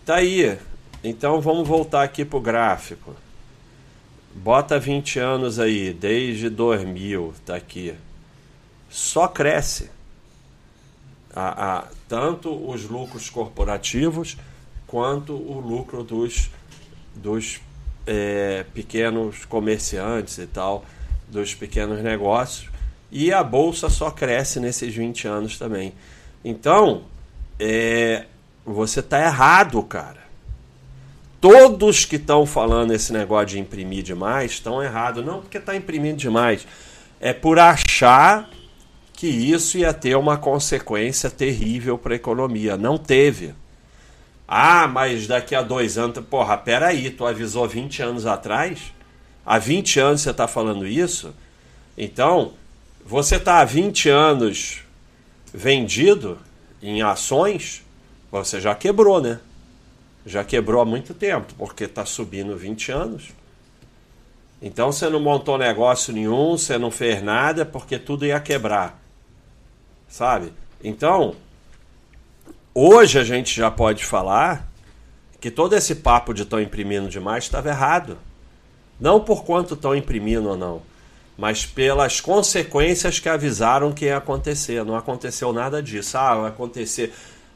tá 0.05 0.17
aí. 0.17 0.55
Então 1.03 1.41
vamos 1.41 1.67
voltar 1.67 2.03
aqui 2.03 2.23
para 2.23 2.37
o 2.37 2.39
gráfico. 2.39 3.15
Bota 4.35 4.77
20 4.77 5.17
anos 5.17 5.57
aí, 5.57 5.91
desde 5.91 6.47
2000, 6.47 7.33
tá 7.43 7.55
aqui. 7.55 7.95
Só 8.87 9.27
cresce. 9.27 9.89
A, 11.35 11.77
a, 11.77 11.87
tanto 12.07 12.53
os 12.69 12.83
lucros 12.83 13.31
corporativos 13.31 14.37
quanto 14.85 15.33
o 15.33 15.59
lucro 15.59 16.03
dos, 16.03 16.51
dos 17.15 17.59
é, 18.05 18.63
pequenos 18.75 19.43
comerciantes 19.43 20.37
e 20.37 20.45
tal 20.45 20.85
dos 21.27 21.53
pequenos 21.53 22.01
negócios 22.01 22.69
e 23.11 23.31
a 23.31 23.43
bolsa 23.43 23.89
só 23.89 24.11
cresce 24.11 24.59
nesses 24.59 24.93
20 24.93 25.27
anos 25.27 25.57
também. 25.57 25.93
Então, 26.43 27.03
é, 27.59 28.25
você 28.65 28.99
está 28.99 29.19
errado, 29.19 29.81
cara. 29.83 30.27
Todos 31.39 32.03
que 32.03 32.15
estão 32.15 32.45
falando 32.45 32.93
esse 32.93 33.13
negócio 33.13 33.47
de 33.47 33.59
imprimir 33.59 34.03
demais 34.03 34.53
estão 34.53 34.83
errados. 34.83 35.23
Não 35.23 35.41
porque 35.41 35.57
está 35.57 35.75
imprimindo 35.75 36.17
demais. 36.17 36.67
É 37.19 37.31
por 37.31 37.59
achar 37.59 38.49
que 39.13 39.27
isso 39.27 39.77
ia 39.77 39.93
ter 39.93 40.15
uma 40.15 40.37
consequência 40.37 41.29
terrível 41.29 41.97
para 41.97 42.13
a 42.13 42.15
economia. 42.15 42.75
Não 42.75 42.97
teve. 42.97 43.53
Ah, 44.47 44.87
mas 44.87 45.27
daqui 45.27 45.55
a 45.55 45.61
dois 45.61 45.97
anos. 45.97 46.19
Porra, 46.29 46.57
peraí, 46.57 47.09
tu 47.09 47.25
avisou 47.25 47.67
20 47.67 48.01
anos 48.01 48.25
atrás? 48.25 48.93
Há 49.47 49.57
20 49.57 49.99
anos 50.01 50.21
você 50.21 50.31
está 50.31 50.45
falando 50.45 50.85
isso, 50.85 51.33
então 51.97 52.51
você 53.05 53.37
está 53.37 53.61
há 53.61 53.65
20 53.65 54.09
anos 54.09 54.81
vendido 55.53 56.37
em 56.83 57.01
ações, 57.01 57.81
você 58.29 58.59
já 58.59 58.75
quebrou, 58.75 59.21
né? 59.21 59.39
Já 60.25 60.43
quebrou 60.43 60.81
há 60.81 60.85
muito 60.85 61.13
tempo, 61.13 61.53
porque 61.57 61.85
está 61.85 62.05
subindo 62.05 62.57
20 62.57 62.91
anos. 62.91 63.29
Então 64.61 64.91
você 64.91 65.07
não 65.07 65.21
montou 65.21 65.57
negócio 65.57 66.13
nenhum, 66.13 66.57
você 66.57 66.77
não 66.77 66.91
fez 66.91 67.23
nada, 67.23 67.65
porque 67.65 67.97
tudo 67.97 68.25
ia 68.25 68.41
quebrar. 68.41 69.01
Sabe? 70.09 70.51
Então, 70.83 71.35
hoje 72.73 73.17
a 73.17 73.23
gente 73.23 73.55
já 73.55 73.71
pode 73.71 74.03
falar 74.03 74.67
que 75.39 75.49
todo 75.49 75.73
esse 75.73 75.95
papo 75.95 76.33
de 76.33 76.41
estão 76.41 76.59
imprimindo 76.59 77.07
demais 77.07 77.45
estava 77.45 77.69
errado. 77.69 78.17
Não 78.99 79.19
por 79.19 79.43
quanto 79.43 79.75
estão 79.75 79.95
imprimindo 79.95 80.49
ou 80.49 80.57
não, 80.57 80.81
mas 81.37 81.65
pelas 81.65 82.19
consequências 82.19 83.19
que 83.19 83.29
avisaram 83.29 83.91
que 83.91 84.05
ia 84.05 84.17
acontecer. 84.17 84.83
Não 84.83 84.95
aconteceu 84.95 85.53
nada 85.53 85.81
disso. 85.83 86.17
Ah, 86.17 86.35
vai 86.35 86.49
acontecer. 86.49 87.13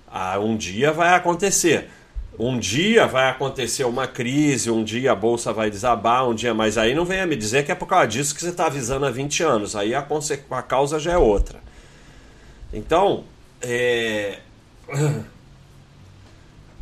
Ah, 0.07 0.39
um 0.39 0.55
dia 0.55 0.91
vai 0.91 1.15
acontecer. 1.15 1.89
Um 2.37 2.57
dia 2.59 3.07
vai 3.07 3.29
acontecer 3.29 3.83
uma 3.83 4.07
crise, 4.07 4.71
um 4.71 4.83
dia 4.83 5.11
a 5.11 5.15
bolsa 5.15 5.51
vai 5.51 5.69
desabar, 5.69 6.27
um 6.29 6.35
dia. 6.35 6.53
Mas 6.53 6.77
aí 6.77 6.93
não 6.93 7.05
venha 7.05 7.25
me 7.25 7.35
dizer 7.35 7.65
que 7.65 7.71
é 7.71 7.75
por 7.75 7.87
causa 7.87 8.07
disso 8.07 8.35
que 8.35 8.41
você 8.41 8.49
está 8.49 8.67
avisando 8.67 9.05
há 9.05 9.11
20 9.11 9.43
anos. 9.43 9.75
Aí 9.75 9.95
a, 9.95 10.05
a 10.51 10.61
causa 10.61 10.99
já 10.99 11.13
é 11.13 11.17
outra. 11.17 11.59
Então, 12.71 13.23
é... 13.61 14.39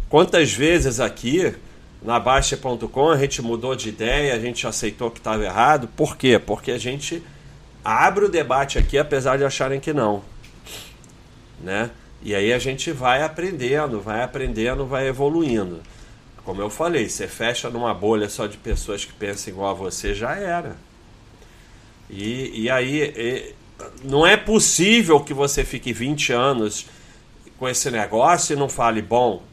quantas 0.09 0.51
vezes 0.51 0.99
aqui 0.99 1.55
na 2.01 2.19
Baixa.com 2.19 3.09
a 3.09 3.17
gente 3.17 3.41
mudou 3.41 3.75
de 3.75 3.89
ideia, 3.89 4.33
a 4.33 4.39
gente 4.39 4.65
aceitou 4.65 5.11
que 5.11 5.19
estava 5.19 5.43
errado. 5.43 5.87
Por 5.95 6.15
quê? 6.15 6.39
Porque 6.39 6.71
a 6.71 6.77
gente 6.77 7.21
abre 7.83 8.25
o 8.25 8.29
debate 8.29 8.77
aqui, 8.77 8.97
apesar 8.97 9.37
de 9.37 9.43
acharem 9.43 9.79
que 9.79 9.93
não. 9.93 10.23
Né? 11.61 11.89
E 12.21 12.33
aí 12.33 12.53
a 12.53 12.59
gente 12.59 12.91
vai 12.91 13.21
aprendendo, 13.21 13.99
vai 13.99 14.23
aprendendo, 14.23 14.85
vai 14.85 15.07
evoluindo. 15.07 15.81
como 16.43 16.61
eu 16.61 16.69
falei, 16.69 17.07
você 17.07 17.27
fecha 17.27 17.69
numa 17.69 17.93
bolha 17.93 18.29
só 18.29 18.47
de 18.47 18.57
pessoas 18.57 19.05
que 19.05 19.13
pensam 19.13 19.53
igual 19.53 19.71
a 19.71 19.73
você, 19.73 20.13
já 20.15 20.35
era. 20.35 20.77
E, 22.09 22.63
e 22.63 22.69
aí, 22.69 23.13
e, 23.15 23.55
não 24.03 24.25
é 24.25 24.35
possível 24.35 25.19
que 25.19 25.33
você 25.33 25.63
fique 25.63 25.93
20 25.93 26.33
anos 26.33 26.85
com 27.57 27.67
esse 27.67 27.91
negócio 27.91 28.53
e 28.53 28.59
não 28.59 28.69
fale, 28.69 29.01
bom, 29.01 29.43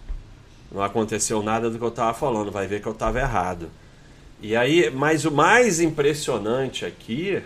não 0.76 0.83
aconteceu 0.83 1.42
nada 1.42 1.71
do 1.71 1.78
que 1.78 1.85
eu 1.85 1.88
estava 1.88 2.12
falando, 2.12 2.52
vai 2.52 2.66
ver 2.66 2.83
que 2.83 2.87
eu 2.87 2.92
estava 2.92 3.18
errado. 3.18 3.71
E 4.42 4.54
aí, 4.54 4.90
mas 4.90 5.25
o 5.25 5.33
mais 5.33 5.80
impressionante 5.80 6.85
aqui 6.85 7.42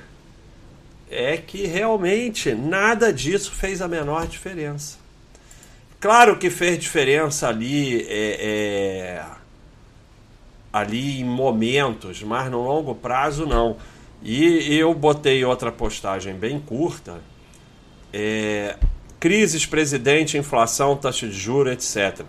é 1.09 1.37
que 1.37 1.65
realmente 1.65 2.53
nada 2.53 3.13
disso 3.13 3.53
fez 3.53 3.81
a 3.81 3.87
menor 3.87 4.27
diferença. 4.27 4.99
Claro 6.01 6.39
que 6.39 6.51
fez 6.51 6.77
diferença 6.77 7.49
ali, 7.49 8.03
é, 8.09 9.21
é, 9.21 9.25
ali 10.73 11.21
em 11.21 11.25
momentos, 11.25 12.25
mas 12.25 12.51
no 12.51 12.63
longo 12.65 12.97
prazo 12.97 13.47
não. 13.47 13.77
E 14.21 14.77
eu 14.77 14.93
botei 14.93 15.45
outra 15.45 15.71
postagem 15.71 16.35
bem 16.35 16.59
curta. 16.59 17.21
É, 18.13 18.77
crises, 19.21 19.65
presidente, 19.65 20.37
inflação, 20.37 20.97
taxa 20.97 21.29
de 21.29 21.39
juros, 21.39 21.73
etc. 21.73 22.27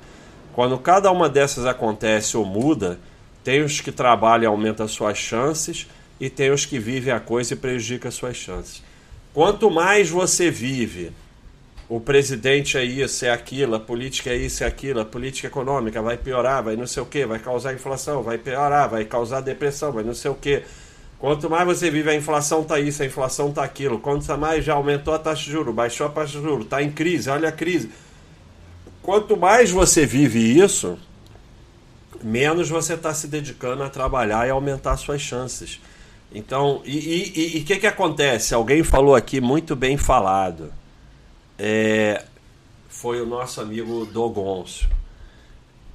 Quando 0.53 0.77
cada 0.77 1.12
uma 1.12 1.29
dessas 1.29 1.65
acontece 1.65 2.36
ou 2.36 2.46
muda, 2.46 3.00
tem 3.43 3.63
os 3.63 3.79
que 3.81 3.91
trabalham 3.91 4.43
e 4.43 4.48
aumentam 4.48 4.88
suas 4.88 5.17
chances 5.17 5.88
e 6.20 6.29
tem 6.29 6.51
os 6.51 6.65
que 6.65 6.77
vivem 6.77 7.13
a 7.13 7.20
coisa 7.20 7.53
e 7.53 7.58
prejudicam 7.58 8.12
suas 8.12 8.38
chances. 8.38 8.84
Quanto 9.34 9.72
mais 9.72 10.10
você 10.10 10.51
vive, 10.51 11.12
o 11.88 12.00
presidente 12.00 12.77
é 12.77 12.84
isso, 12.84 13.25
é 13.25 13.31
aquilo, 13.31 13.75
a 13.75 13.79
política 13.79 14.29
é 14.29 14.36
isso, 14.36 14.63
é 14.63 14.67
aquilo, 14.67 15.00
a 15.00 15.05
política 15.05 15.48
econômica 15.48 16.01
vai 16.01 16.17
piorar, 16.17 16.63
vai 16.63 16.75
não 16.75 16.86
sei 16.88 17.01
o 17.01 17.05
que, 17.05 17.25
vai 17.25 17.39
causar 17.39 17.74
inflação, 17.74 18.22
vai 18.22 18.38
piorar, 18.38 18.89
vai 18.89 19.05
causar 19.05 19.41
depressão, 19.41 19.91
vai 19.91 20.03
não 20.03 20.13
sei 20.13 20.31
o 20.31 20.36
que. 20.36 20.63
Quanto 21.17 21.50
mais 21.50 21.65
você 21.65 21.91
vive, 21.91 22.10
a 22.10 22.15
inflação 22.15 22.63
tá 22.63 22.79
isso, 22.79 23.03
a 23.03 23.05
inflação 23.05 23.51
tá 23.51 23.63
aquilo. 23.63 24.00
Quanto 24.00 24.25
mais 24.38 24.65
já 24.65 24.74
aumentou 24.74 25.13
a 25.13 25.20
taxa 25.20 25.43
de 25.46 25.51
juros, 25.51 25.74
baixou 25.74 26.08
a 26.08 26.10
taxa 26.10 26.39
de 26.39 26.43
juros, 26.43 26.67
tá 26.67 26.81
em 26.81 26.91
crise, 26.91 27.29
olha 27.29 27.50
a 27.50 27.51
crise. 27.51 27.89
Quanto 29.01 29.36
mais 29.36 29.72
você 29.72 30.05
vive 30.05 30.39
isso, 30.39 30.98
menos 32.24 32.70
você 32.70 32.93
está 32.93 33.13
se 33.13 33.27
dedicando 33.27 33.84
a 33.84 33.89
trabalhar 33.89 34.48
e 34.48 34.51
aumentar 34.51 34.98
suas 34.98 35.22
chances. 35.22 35.79
Então, 36.34 36.81
e 36.86 37.60
o 37.62 37.65
que, 37.65 37.77
que 37.77 37.88
acontece? 37.88 38.53
Alguém 38.53 38.84
falou 38.84 39.15
aqui 39.15 39.41
muito 39.41 39.75
bem 39.75 39.98
falado. 39.98 40.72
É, 41.60 42.24
foi 42.88 43.22
o 43.22 43.25
nosso 43.25 43.60
amigo 43.60 44.05
Dogoncio. 44.05 44.88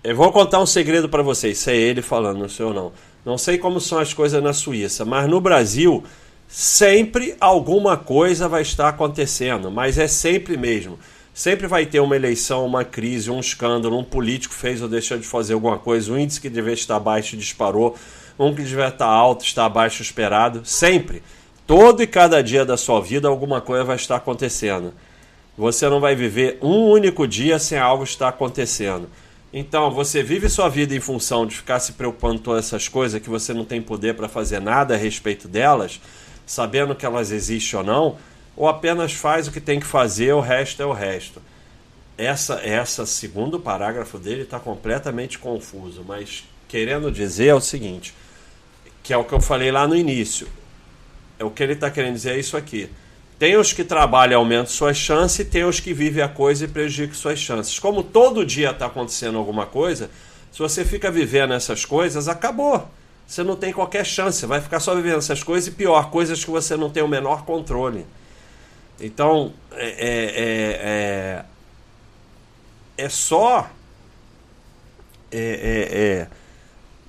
Eu 0.05 0.15
vou 0.15 0.31
contar 0.31 0.61
um 0.61 0.67
segredo 0.67 1.09
para 1.09 1.23
vocês, 1.23 1.67
é 1.67 1.75
ele 1.75 2.03
falando, 2.03 2.39
não 2.39 2.49
sei 2.49 2.67
ou 2.67 2.75
não. 2.75 2.93
Não 3.25 3.39
sei 3.39 3.59
como 3.59 3.81
são 3.81 3.99
as 3.99 4.15
coisas 4.15 4.41
na 4.43 4.53
Suíça, 4.53 5.05
mas 5.05 5.29
no 5.29 5.41
Brasil 5.41 6.05
sempre 6.47 7.35
alguma 7.41 7.97
coisa 7.97 8.49
vai 8.49 8.63
estar 8.63 8.89
acontecendo, 8.89 9.71
mas 9.71 9.99
é 9.99 10.07
sempre 10.07 10.57
mesmo. 10.57 10.99
Sempre 11.37 11.67
vai 11.67 11.85
ter 11.85 12.01
uma 12.01 12.17
eleição, 12.17 12.65
uma 12.65 12.83
crise, 12.83 13.31
um 13.31 13.39
escândalo, 13.39 13.99
um 13.99 14.03
político 14.03 14.55
fez 14.55 14.81
ou 14.81 14.89
deixou 14.89 15.19
de 15.19 15.27
fazer 15.27 15.53
alguma 15.53 15.79
coisa, 15.79 16.11
um 16.11 16.19
índice 16.19 16.41
que 16.41 16.49
devia 16.49 16.73
estar 16.73 16.99
baixo 16.99 17.37
disparou 17.37 17.95
um 18.39 18.55
que 18.55 18.63
devia 18.63 18.89
estar 18.89 19.05
alto 19.05 19.45
está 19.45 19.67
abaixo 19.67 19.99
do 19.99 20.03
esperado. 20.03 20.63
Sempre. 20.65 21.23
Todo 21.67 22.03
e 22.03 22.07
cada 22.07 22.43
dia 22.43 22.65
da 22.65 22.79
sua 22.79 23.03
vida 23.03 23.29
alguma 23.29 23.61
coisa 23.61 23.85
vai 23.85 23.97
estar 23.97 24.17
acontecendo. 24.17 24.95
Você 25.59 25.87
não 25.91 26.01
vai 26.01 26.17
viver 26.17 26.57
um 26.63 26.87
único 26.91 27.29
dia 27.29 27.59
sem 27.59 27.77
algo 27.77 28.05
estar 28.05 28.29
acontecendo. 28.29 29.07
Então, 29.53 29.91
você 29.91 30.23
vive 30.23 30.49
sua 30.49 30.71
vida 30.71 30.95
em 30.95 31.01
função 31.01 31.45
de 31.45 31.55
ficar 31.55 31.81
se 31.81 31.93
preocupando 31.93 32.41
com 32.41 32.57
essas 32.57 32.89
coisas 32.89 33.21
que 33.21 33.29
você 33.29 33.53
não 33.53 33.67
tem 33.67 33.83
poder 33.83 34.15
para 34.15 34.27
fazer 34.27 34.59
nada 34.59 34.95
a 34.95 34.97
respeito 34.97 35.49
delas, 35.49 36.01
sabendo 36.47 36.95
que 36.95 37.05
elas 37.05 37.31
existem 37.31 37.79
ou 37.79 37.85
não, 37.85 38.17
ou 38.57 38.69
apenas 38.69 39.13
faz 39.13 39.47
o 39.47 39.53
que 39.53 39.61
tem 39.61 39.79
que 39.79 39.87
fazer, 39.87 40.33
o 40.33 40.41
resto 40.41 40.83
é 40.83 40.87
o 40.87 40.93
resto. 40.93 41.43
Essa, 42.17 42.55
essa 42.65 43.05
segundo 43.05 43.61
parágrafo 43.61 44.19
dele 44.19 44.43
está 44.43 44.59
completamente 44.59 45.39
confuso, 45.39 46.03
mas 46.07 46.45
querendo 46.67 47.13
dizer 47.13 47.49
é 47.49 47.55
o 47.55 47.61
seguinte: 47.61 48.15
que 49.03 49.13
é 49.13 49.17
o 49.17 49.25
que 49.25 49.35
eu 49.35 49.41
falei 49.41 49.71
lá 49.71 49.87
no 49.87 49.95
início. 49.95 50.49
É 51.39 51.45
o 51.45 51.51
que 51.51 51.63
ele 51.63 51.75
está 51.75 51.91
querendo 51.91 52.15
dizer 52.15 52.33
é 52.33 52.39
isso 52.39 52.57
aqui. 52.57 52.89
Tem 53.39 53.55
os 53.59 53.71
que 53.71 53.85
trabalham 53.85 54.33
e 54.33 54.35
aumentam 54.37 54.67
suas 54.67 54.97
chances, 54.97 55.41
e 55.41 55.45
tem 55.45 55.63
os 55.63 55.79
que 55.79 55.93
vivem 55.93 56.25
a 56.25 56.29
coisa 56.29 56.65
e 56.65 56.69
prejudicam 56.69 57.15
suas 57.15 57.39
chances. 57.39 57.79
Como 57.79 58.03
todo 58.03 58.47
dia 58.47 58.71
está 58.71 58.87
acontecendo 58.87 59.37
alguma 59.37 59.67
coisa, 59.67 60.11
se 60.51 60.59
você 60.59 60.87
fica 60.87 61.11
vivendo 61.11 61.53
essas 61.53 61.85
coisas, 61.85 62.29
acabou. 62.29 62.89
Você 63.27 63.43
não 63.43 63.55
tem 63.55 63.75
qualquer 63.75 64.07
chance, 64.07 64.47
vai 64.47 64.63
ficar 64.63 64.81
só 64.81 64.95
vivendo 64.95 65.19
essas 65.19 65.43
coisas 65.43 65.69
e 65.69 65.73
pior, 65.73 66.11
coisas 66.11 66.43
que 66.43 66.51
você 66.51 66.77
não 66.79 66.89
tem 66.89 67.03
o 67.03 67.09
menor 67.09 67.45
controle. 67.45 68.07
Então, 69.01 69.53
é, 69.73 69.87
é, 69.89 71.45
é, 72.99 73.05
é 73.05 73.09
só. 73.09 73.71
é, 75.33 76.27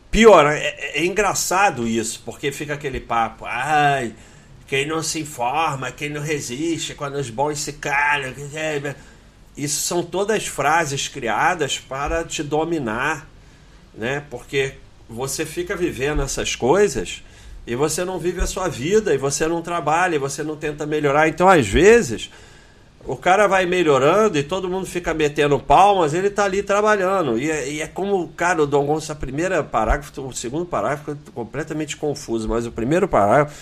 Pior, 0.09 0.47
é, 0.47 0.75
é, 0.95 1.05
engraçado 1.05 1.87
isso, 1.87 2.21
porque 2.25 2.51
fica 2.51 2.73
aquele 2.73 2.99
papo, 2.99 3.45
ai, 3.45 4.15
quem 4.65 4.85
não 4.87 5.03
se 5.03 5.19
informa, 5.19 5.91
quem 5.91 6.09
não 6.09 6.21
resiste, 6.21 6.95
quando 6.95 7.15
os 7.15 7.29
bons 7.29 7.59
se 7.59 7.73
calam. 7.73 8.33
Isso 9.55 9.81
são 9.81 10.01
todas 10.01 10.47
frases 10.47 11.07
criadas 11.07 11.77
para 11.77 12.23
te 12.23 12.41
dominar, 12.41 13.29
né? 13.93 14.23
Porque 14.29 14.75
você 15.09 15.45
fica 15.45 15.75
vivendo 15.75 16.21
essas 16.21 16.55
coisas 16.55 17.21
e 17.67 17.75
você 17.75 18.05
não 18.05 18.17
vive 18.17 18.39
a 18.39 18.47
sua 18.47 18.69
vida, 18.69 19.13
e 19.13 19.17
você 19.17 19.45
não 19.45 19.61
trabalha, 19.61 20.15
e 20.15 20.19
você 20.19 20.41
não 20.41 20.55
tenta 20.55 20.85
melhorar. 20.85 21.27
Então, 21.27 21.49
às 21.49 21.67
vezes, 21.67 22.31
o 23.07 23.15
cara 23.15 23.45
vai 23.45 23.65
melhorando 23.65 24.37
e 24.37 24.43
todo 24.43 24.69
mundo 24.69 24.85
fica 24.85 25.13
metendo 25.13 25.59
palmas, 25.59 26.13
ele 26.13 26.29
tá 26.29 26.45
ali 26.45 26.63
trabalhando. 26.63 27.37
E 27.37 27.51
é, 27.51 27.69
e 27.69 27.81
é 27.81 27.87
como, 27.87 28.27
cara, 28.29 28.63
o 28.63 28.67
Dom 28.67 28.85
Gonçalves, 28.85 29.09
a 29.09 29.15
primeira 29.15 29.63
parágrafo, 29.63 30.21
o 30.21 30.33
segundo 30.33 30.65
parágrafo 30.65 31.17
completamente 31.33 31.97
confuso, 31.97 32.47
mas 32.47 32.65
o 32.65 32.71
primeiro 32.71 33.07
parágrafo, 33.07 33.53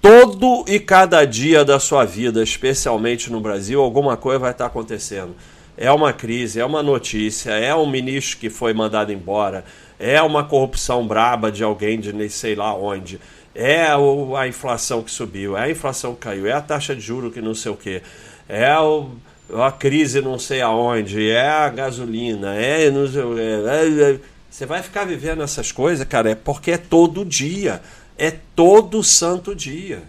todo 0.00 0.64
e 0.68 0.78
cada 0.78 1.24
dia 1.24 1.64
da 1.64 1.80
sua 1.80 2.04
vida, 2.04 2.42
especialmente 2.42 3.30
no 3.30 3.40
Brasil, 3.40 3.80
alguma 3.80 4.16
coisa 4.16 4.38
vai 4.38 4.52
estar 4.52 4.66
acontecendo. 4.66 5.34
É 5.76 5.90
uma 5.90 6.12
crise, 6.12 6.60
é 6.60 6.64
uma 6.64 6.82
notícia, 6.82 7.50
é 7.50 7.74
um 7.74 7.88
ministro 7.88 8.38
que 8.38 8.48
foi 8.48 8.72
mandado 8.72 9.12
embora, 9.12 9.64
é 9.98 10.20
uma 10.22 10.44
corrupção 10.44 11.06
braba 11.06 11.50
de 11.50 11.64
alguém 11.64 11.98
de 11.98 12.12
nem 12.12 12.28
sei 12.28 12.54
lá 12.54 12.74
onde. 12.74 13.20
É 13.54 13.86
a 13.86 14.46
inflação 14.46 15.02
que 15.02 15.10
subiu, 15.10 15.56
é 15.56 15.62
a 15.62 15.70
inflação 15.70 16.14
que 16.14 16.20
caiu, 16.20 16.46
é 16.46 16.52
a 16.52 16.60
taxa 16.60 16.94
de 16.94 17.00
juro 17.00 17.30
que 17.30 17.40
não 17.40 17.54
sei 17.54 17.72
o 17.72 17.76
que 17.76 18.02
é 18.48 18.78
o, 18.78 19.10
a 19.54 19.72
crise 19.72 20.20
não 20.20 20.38
sei 20.38 20.60
aonde, 20.60 21.30
é 21.30 21.48
a 21.48 21.68
gasolina, 21.68 22.54
é 22.54 22.90
não 22.90 23.06
sei, 23.08 23.22
é, 23.22 24.12
é, 24.12 24.20
você 24.50 24.66
vai 24.66 24.82
ficar 24.82 25.04
vivendo 25.04 25.42
essas 25.42 25.72
coisas, 25.72 26.06
cara, 26.06 26.30
é 26.30 26.34
porque 26.34 26.72
é 26.72 26.78
todo 26.78 27.24
dia, 27.24 27.82
é 28.16 28.30
todo 28.30 29.02
santo 29.02 29.54
dia. 29.54 30.02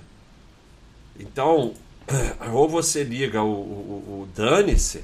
Então, 1.20 1.74
ou 2.54 2.70
você 2.70 3.04
liga 3.04 3.42
o, 3.42 3.48
o, 3.48 4.22
o 4.22 4.30
dane-se 4.36 5.04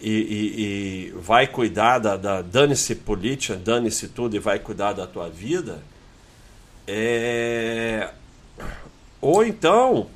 e, 0.00 0.10
e, 0.10 0.62
e, 0.62 1.10
vai 1.18 1.46
cuidar 1.46 1.98
da, 1.98 2.16
da 2.16 2.42
dane-se 2.42 2.94
política, 2.94 3.56
dane-se 3.56 4.08
tudo 4.08 4.36
e 4.36 4.38
vai 4.38 4.58
cuidar 4.58 4.92
da 4.92 5.06
tua 5.06 5.28
vida, 5.28 5.82
é... 6.86 8.10
ou 9.20 9.44
então 9.44 10.08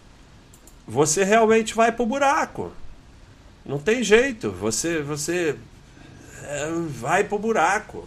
você 0.87 1.25
realmente 1.25 1.75
vai 1.75 1.91
pro 1.91 2.07
buraco. 2.07 2.73
Não 3.65 3.79
tem 3.79 4.03
jeito, 4.03 4.51
você 4.51 5.01
você 5.01 5.57
é, 6.45 6.71
vai 6.89 7.25
pro 7.25 7.39
buraco. 7.39 8.07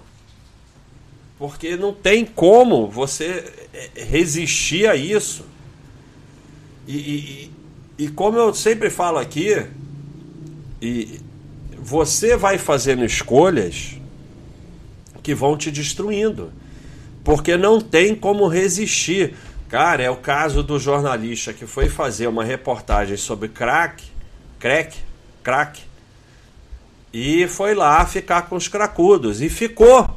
Porque 1.37 1.75
não 1.75 1.93
tem 1.93 2.25
como 2.25 2.89
você 2.89 3.51
é, 3.73 4.03
resistir 4.03 4.87
a 4.87 4.95
isso. 4.95 5.45
E, 6.87 6.97
e, 6.97 7.51
e 8.05 8.07
como 8.09 8.37
eu 8.37 8.53
sempre 8.53 8.89
falo 8.89 9.17
aqui, 9.17 9.65
e 10.81 11.19
você 11.85 12.35
vai 12.35 12.57
fazendo 12.57 13.05
escolhas 13.05 13.95
que 15.21 15.35
vão 15.35 15.55
te 15.55 15.69
destruindo. 15.69 16.51
Porque 17.23 17.55
não 17.55 17.79
tem 17.79 18.15
como 18.15 18.47
resistir. 18.47 19.35
Cara, 19.69 20.01
é 20.01 20.09
o 20.09 20.15
caso 20.15 20.63
do 20.63 20.79
jornalista 20.79 21.53
que 21.53 21.67
foi 21.67 21.87
fazer 21.87 22.25
uma 22.25 22.43
reportagem 22.43 23.15
sobre 23.17 23.49
crack, 23.49 24.03
crack, 24.57 24.97
crack, 25.43 25.83
e 27.13 27.47
foi 27.47 27.75
lá 27.75 28.03
ficar 28.03 28.49
com 28.49 28.55
os 28.55 28.67
cracudos. 28.67 29.39
E 29.39 29.47
ficou. 29.47 30.09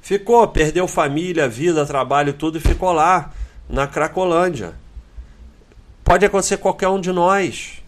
Ficou, 0.00 0.48
perdeu 0.48 0.88
família, 0.88 1.46
vida, 1.46 1.84
trabalho, 1.84 2.32
tudo 2.32 2.56
e 2.56 2.60
ficou 2.60 2.90
lá, 2.90 3.34
na 3.68 3.86
Cracolândia. 3.86 4.72
Pode 6.02 6.24
acontecer 6.24 6.56
qualquer 6.56 6.88
um 6.88 7.00
de 7.00 7.12
nós. 7.12 7.81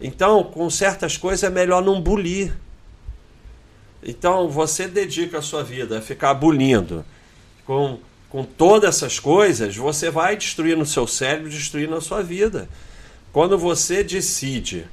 Então, 0.00 0.42
com 0.44 0.68
certas 0.70 1.16
coisas 1.16 1.42
é 1.42 1.50
melhor 1.50 1.82
não 1.82 2.00
bulir. 2.00 2.52
Então 4.02 4.48
você 4.48 4.88
dedica 4.88 5.38
a 5.38 5.42
sua 5.42 5.62
vida 5.62 5.98
a 5.98 6.00
ficar 6.00 6.32
bulindo 6.34 7.04
com, 7.66 7.98
com 8.28 8.44
todas 8.44 8.96
essas 8.96 9.18
coisas, 9.18 9.76
você 9.76 10.10
vai 10.10 10.36
destruir 10.36 10.76
no 10.76 10.86
seu 10.86 11.06
cérebro, 11.06 11.50
destruir 11.50 11.88
na 11.88 12.00
sua 12.00 12.22
vida. 12.22 12.68
Quando 13.32 13.58
você 13.58 14.02
decide 14.02 14.86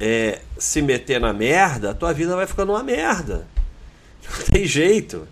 é, 0.00 0.40
se 0.58 0.82
meter 0.82 1.20
na 1.20 1.32
merda, 1.32 1.90
a 1.90 1.94
tua 1.94 2.12
vida 2.12 2.34
vai 2.34 2.46
ficando 2.46 2.72
uma 2.72 2.82
merda. 2.82 3.46
Não 4.24 4.46
tem 4.46 4.66
jeito. 4.66 5.28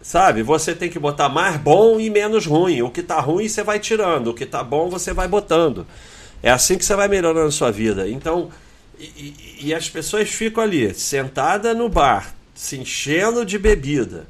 Sabe? 0.00 0.42
Você 0.42 0.74
tem 0.74 0.88
que 0.88 1.00
botar 1.00 1.28
mais 1.28 1.56
bom 1.56 1.98
e 1.98 2.08
menos 2.08 2.46
ruim. 2.46 2.80
O 2.80 2.90
que 2.90 3.02
tá 3.02 3.18
ruim 3.18 3.48
você 3.48 3.64
vai 3.64 3.80
tirando, 3.80 4.28
o 4.28 4.34
que 4.34 4.46
tá 4.46 4.62
bom 4.62 4.88
você 4.88 5.12
vai 5.12 5.26
botando. 5.26 5.84
É 6.42 6.50
assim 6.50 6.78
que 6.78 6.84
você 6.84 6.94
vai 6.94 7.08
melhorando 7.08 7.48
a 7.48 7.52
sua 7.52 7.70
vida. 7.70 8.08
Então, 8.08 8.50
e, 8.98 9.58
e 9.60 9.74
as 9.74 9.88
pessoas 9.88 10.30
ficam 10.30 10.62
ali, 10.62 10.94
sentadas 10.94 11.76
no 11.76 11.88
bar, 11.88 12.34
se 12.54 12.78
enchendo 12.78 13.44
de 13.44 13.58
bebida, 13.58 14.26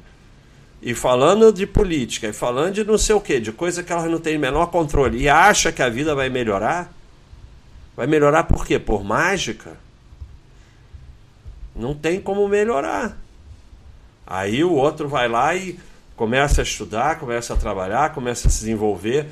e 0.81 0.93
falando 0.93 1.51
de 1.51 1.65
política, 1.65 2.27
e 2.27 2.33
falando 2.33 2.73
de 2.73 2.83
não 2.83 2.97
sei 2.97 3.15
o 3.15 3.21
que, 3.21 3.39
de 3.39 3.51
coisa 3.51 3.83
que 3.83 3.91
elas 3.91 4.09
não 4.09 4.19
têm 4.19 4.37
o 4.37 4.39
menor 4.39 4.67
controle, 4.67 5.19
e 5.19 5.29
acha 5.29 5.71
que 5.71 5.81
a 5.81 5.89
vida 5.89 6.13
vai 6.13 6.29
melhorar. 6.29 6.93
Vai 7.95 8.05
melhorar 8.05 8.43
por 8.43 8.65
quê? 8.65 8.77
Por 8.77 9.03
mágica? 9.03 9.75
Não 11.75 11.95
tem 11.95 12.21
como 12.21 12.47
melhorar. 12.47 13.17
Aí 14.25 14.63
o 14.63 14.73
outro 14.73 15.07
vai 15.07 15.27
lá 15.27 15.55
e 15.55 15.79
começa 16.15 16.61
a 16.61 16.63
estudar, 16.63 17.17
começa 17.17 17.53
a 17.53 17.57
trabalhar, 17.57 18.13
começa 18.13 18.47
a 18.47 18.51
se 18.51 18.59
desenvolver, 18.59 19.27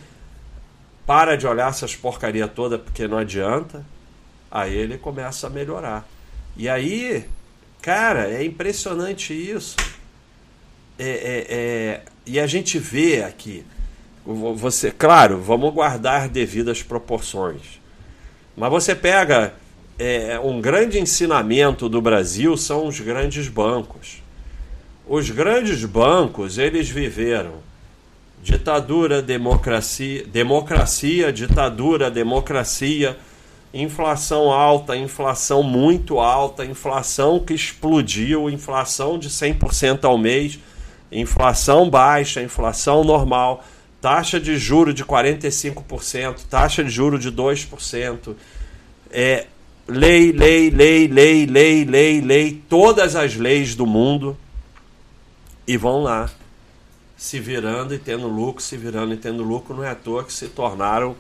para 1.05 1.35
de 1.35 1.45
olhar 1.45 1.69
essas 1.69 1.95
porcaria 1.95 2.47
toda 2.47 2.77
porque 2.79 3.07
não 3.07 3.17
adianta 3.17 3.85
aí 4.55 4.73
ele 4.73 4.97
começa 4.97 5.47
a 5.47 5.49
melhorar. 5.49 6.07
E 6.55 6.69
aí, 6.69 7.25
cara, 7.81 8.29
é 8.29 8.41
impressionante 8.45 9.33
isso. 9.33 9.75
É, 10.97 11.09
é, 11.09 11.45
é, 11.49 12.01
e 12.25 12.39
a 12.39 12.47
gente 12.47 12.79
vê 12.79 13.21
aqui, 13.21 13.65
você, 14.25 14.91
claro, 14.91 15.41
vamos 15.41 15.73
guardar 15.73 16.29
devidas 16.29 16.81
proporções. 16.81 17.81
Mas 18.55 18.69
você 18.69 18.95
pega 18.95 19.53
é, 19.99 20.39
um 20.39 20.61
grande 20.61 20.97
ensinamento 20.99 21.89
do 21.89 22.01
Brasil 22.01 22.55
são 22.55 22.87
os 22.87 22.97
grandes 23.01 23.49
bancos. 23.49 24.23
Os 25.05 25.29
grandes 25.29 25.83
bancos 25.83 26.57
eles 26.57 26.87
viveram 26.87 27.55
ditadura, 28.41 29.21
democracia, 29.21 30.25
democracia, 30.25 31.33
ditadura, 31.33 32.11
democracia 32.11 33.17
inflação 33.75 34.51
alta, 34.51 34.95
inflação 34.95 35.61
muito 35.61 36.19
alta, 36.19 36.63
inflação 36.63 37.39
que 37.41 37.53
explodiu, 37.53 38.49
inflação 38.49 39.19
de 39.19 39.29
100% 39.29 40.05
ao 40.05 40.17
mês, 40.17 40.57
inflação 41.11 41.89
baixa, 41.89 42.41
inflação 42.41 43.03
normal, 43.03 43.65
taxa 43.99 44.39
de 44.39 44.57
juro 44.57 44.93
de 44.93 45.03
45%, 45.03 46.39
taxa 46.49 46.85
de 46.85 46.89
juro 46.89 47.19
de 47.19 47.29
2%, 47.29 48.33
é, 49.11 49.45
lei, 49.85 50.31
lei, 50.31 50.69
lei, 50.69 51.07
lei, 51.07 51.45
lei, 51.45 51.83
lei, 51.83 52.21
lei, 52.21 52.63
todas 52.69 53.15
as 53.15 53.35
leis 53.35 53.75
do 53.75 53.85
mundo 53.85 54.37
e 55.67 55.75
vão 55.75 56.01
lá 56.01 56.29
se 57.17 57.39
virando 57.39 57.93
e 57.93 57.99
tendo 57.99 58.27
lucro, 58.27 58.61
se 58.61 58.75
virando 58.75 59.13
e 59.13 59.17
tendo 59.17 59.43
lucro, 59.43 59.75
não 59.75 59.83
é 59.83 59.89
à 59.89 59.95
toa 59.95 60.23
que 60.23 60.33
se 60.33 60.47
tornaram 60.47 61.15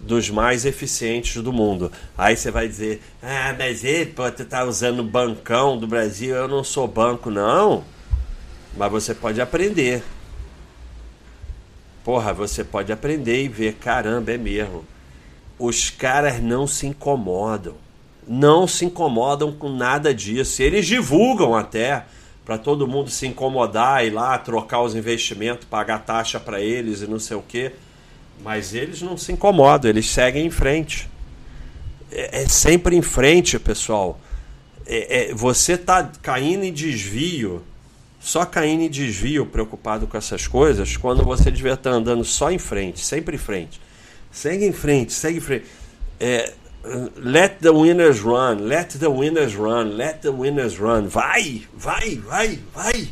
dos 0.00 0.30
mais 0.30 0.64
eficientes 0.64 1.42
do 1.42 1.52
mundo. 1.52 1.92
Aí 2.16 2.36
você 2.36 2.50
vai 2.50 2.66
dizer, 2.66 3.02
ah, 3.22 3.54
mas 3.56 3.84
ele, 3.84 4.06
pô, 4.06 4.30
tu 4.30 4.44
tá 4.44 4.64
usando 4.64 5.02
bancão 5.04 5.78
do 5.78 5.86
Brasil, 5.86 6.34
eu 6.34 6.48
não 6.48 6.64
sou 6.64 6.88
banco, 6.88 7.30
não. 7.30 7.84
Mas 8.76 8.90
você 8.90 9.14
pode 9.14 9.40
aprender. 9.40 10.02
Porra, 12.02 12.32
você 12.32 12.64
pode 12.64 12.90
aprender 12.90 13.44
e 13.44 13.48
ver, 13.48 13.74
caramba, 13.74 14.32
é 14.32 14.38
mesmo. 14.38 14.84
Os 15.58 15.90
caras 15.90 16.42
não 16.42 16.66
se 16.66 16.86
incomodam. 16.86 17.74
Não 18.26 18.66
se 18.66 18.86
incomodam 18.86 19.52
com 19.52 19.68
nada 19.68 20.14
disso. 20.14 20.62
Eles 20.62 20.86
divulgam 20.86 21.54
até 21.54 22.04
para 22.50 22.58
todo 22.58 22.84
mundo 22.84 23.08
se 23.10 23.28
incomodar 23.28 24.04
e 24.04 24.10
lá 24.10 24.36
trocar 24.36 24.82
os 24.82 24.96
investimentos, 24.96 25.64
pagar 25.70 26.00
taxa 26.00 26.40
para 26.40 26.60
eles 26.60 27.00
e 27.00 27.06
não 27.06 27.20
sei 27.20 27.36
o 27.36 27.42
quê. 27.42 27.70
Mas 28.42 28.74
eles 28.74 29.00
não 29.02 29.16
se 29.16 29.30
incomodam, 29.30 29.88
eles 29.88 30.10
seguem 30.10 30.46
em 30.46 30.50
frente. 30.50 31.08
É, 32.10 32.42
é 32.42 32.48
sempre 32.48 32.96
em 32.96 33.02
frente, 33.02 33.56
pessoal. 33.56 34.18
É, 34.84 35.30
é, 35.30 35.32
você 35.32 35.78
tá 35.78 36.10
caindo 36.20 36.64
em 36.64 36.72
desvio, 36.72 37.62
só 38.18 38.44
caindo 38.44 38.82
em 38.82 38.90
desvio, 38.90 39.46
preocupado 39.46 40.08
com 40.08 40.16
essas 40.16 40.48
coisas, 40.48 40.96
quando 40.96 41.22
você 41.22 41.52
devia 41.52 41.74
estar 41.74 41.90
tá 41.90 41.96
andando 41.96 42.24
só 42.24 42.50
em 42.50 42.58
frente, 42.58 42.98
sempre 42.98 43.36
em 43.36 43.38
frente. 43.38 43.80
Segue 44.32 44.66
em 44.66 44.72
frente, 44.72 45.12
segue 45.12 45.38
em 45.38 45.40
frente. 45.40 45.66
É, 46.18 46.52
let 47.16 47.60
the 47.60 47.72
winners 47.72 48.20
run, 48.20 48.66
let 48.66 48.98
the 48.98 49.10
winners 49.10 49.54
run, 49.54 49.96
let 49.96 50.22
the 50.22 50.32
winners 50.32 50.78
run. 50.78 51.08
Vai, 51.08 51.66
vai, 51.74 52.16
vai, 52.16 52.58
vai, 52.74 53.08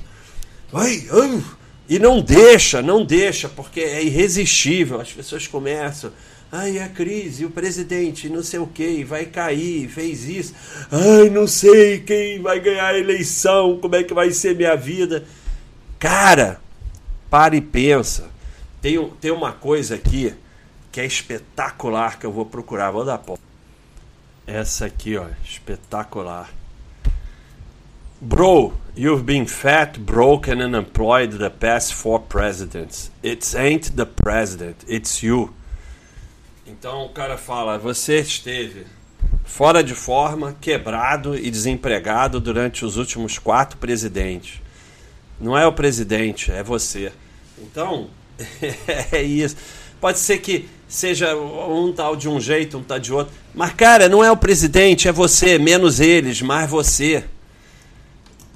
vai. 0.73 0.97
Uh. 1.13 1.43
E 1.89 1.99
não 1.99 2.21
deixa, 2.21 2.83
não 2.83 3.05
deixa, 3.05 3.49
porque 3.49 3.81
é 3.81 4.03
irresistível. 4.03 5.01
As 5.01 5.13
pessoas 5.13 5.47
começam. 5.47 6.13
Ai, 6.51 6.79
a 6.79 6.89
crise, 6.89 7.45
o 7.45 7.51
presidente, 7.51 8.29
não 8.29 8.43
sei 8.43 8.59
o 8.59 8.67
que, 8.67 9.05
vai 9.05 9.27
cair, 9.27 9.87
fez 9.89 10.27
isso. 10.27 10.55
Ai, 10.91 11.29
não 11.29 11.47
sei 11.47 12.01
quem 12.01 12.41
vai 12.41 12.59
ganhar 12.59 12.95
a 12.95 12.99
eleição, 12.99 13.79
como 13.79 13.97
é 13.97 14.03
que 14.03 14.15
vai 14.15 14.31
ser 14.31 14.57
minha 14.57 14.75
vida. 14.75 15.25
Cara, 15.99 16.59
para 17.29 17.55
e 17.55 17.61
pensa. 17.61 18.31
Tem, 18.81 19.03
tem 19.21 19.31
uma 19.31 19.53
coisa 19.53 19.97
aqui 19.97 20.33
que 20.91 21.01
é 21.01 21.05
espetacular 21.05 22.19
que 22.19 22.25
eu 22.25 22.33
vou 22.33 22.47
procurar. 22.47 22.91
Vou 22.91 23.05
dar 23.05 23.19
pó. 23.19 23.37
Essa 24.49 24.87
aqui, 24.87 25.15
ó, 25.15 25.27
espetacular. 25.45 26.49
Bro, 28.19 28.73
you've 28.97 29.23
been 29.23 29.47
fat, 29.47 29.99
broken, 30.01 30.63
and 30.63 30.75
employed 30.75 31.33
the 31.37 31.51
past 31.51 31.93
four 31.93 32.21
presidents. 32.21 33.11
It 33.23 33.55
ain't 33.55 33.95
the 33.95 34.07
president, 34.07 34.77
it's 34.89 35.23
you. 35.23 35.53
Então 36.67 37.05
o 37.05 37.11
cara 37.11 37.37
fala: 37.37 37.77
você 37.77 38.21
esteve 38.21 38.87
fora 39.45 39.85
de 39.85 39.95
forma, 39.95 40.57
quebrado 40.59 41.37
e 41.37 41.51
desempregado 41.51 42.41
durante 42.41 42.87
os 42.87 42.97
últimos 42.97 43.39
quatro 43.39 43.77
presidentes. 43.77 44.63
Não 45.39 45.59
é 45.59 45.67
o 45.67 45.75
presidente, 45.75 46.51
é 46.51 46.63
você. 46.63 47.13
Então, 47.59 48.09
é 49.13 49.21
isso. 49.21 49.57
Pode 50.01 50.19
ser 50.19 50.39
que 50.39 50.67
seja 50.89 51.37
um 51.37 51.93
tal 51.93 52.17
de 52.17 52.29
um 52.29 52.41
jeito, 52.41 52.79
um 52.79 52.83
tal 52.83 52.99
de 52.99 53.13
outro. 53.13 53.33
Mas, 53.55 53.73
cara, 53.75 54.09
não 54.09 54.25
é 54.25 54.31
o 54.31 54.37
presidente, 54.37 55.07
é 55.07 55.13
você, 55.13 55.59
menos 55.59 56.01
eles, 56.01 56.41
mais 56.41 56.69
você 56.69 57.25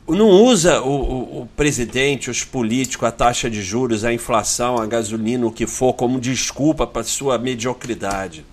não 0.09 0.31
usa 0.31 0.81
o, 0.81 0.90
o, 0.90 1.42
o, 1.42 1.47
presidente, 1.57 2.31
os 2.31 2.45
políticos, 2.45 3.07
a 3.07 3.12
taxa 3.12 3.49
de 3.49 3.62
juros, 3.62 4.05
a 4.05 4.12
inflação, 4.12 4.79
a 4.79 4.87
gasolina, 4.87 5.47
o 5.47 5.53
que 5.53 5.66
for, 5.66 5.92
como 5.95 6.21
desculpa 6.21 6.87
para 6.87 7.05
sua 7.05 7.38
mediocridade. 7.38 8.45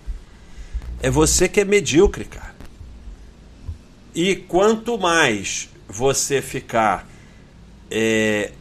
É 1.02 1.10
você 1.10 1.48
que 1.48 1.60
é 1.60 1.66
medíocre, 1.66 2.26
cara. 2.26 2.56
E 4.14 4.36
quanto 4.36 4.98
mais 4.98 5.70
você 5.88 6.42
ficar 6.42 7.08
é, 7.90 8.52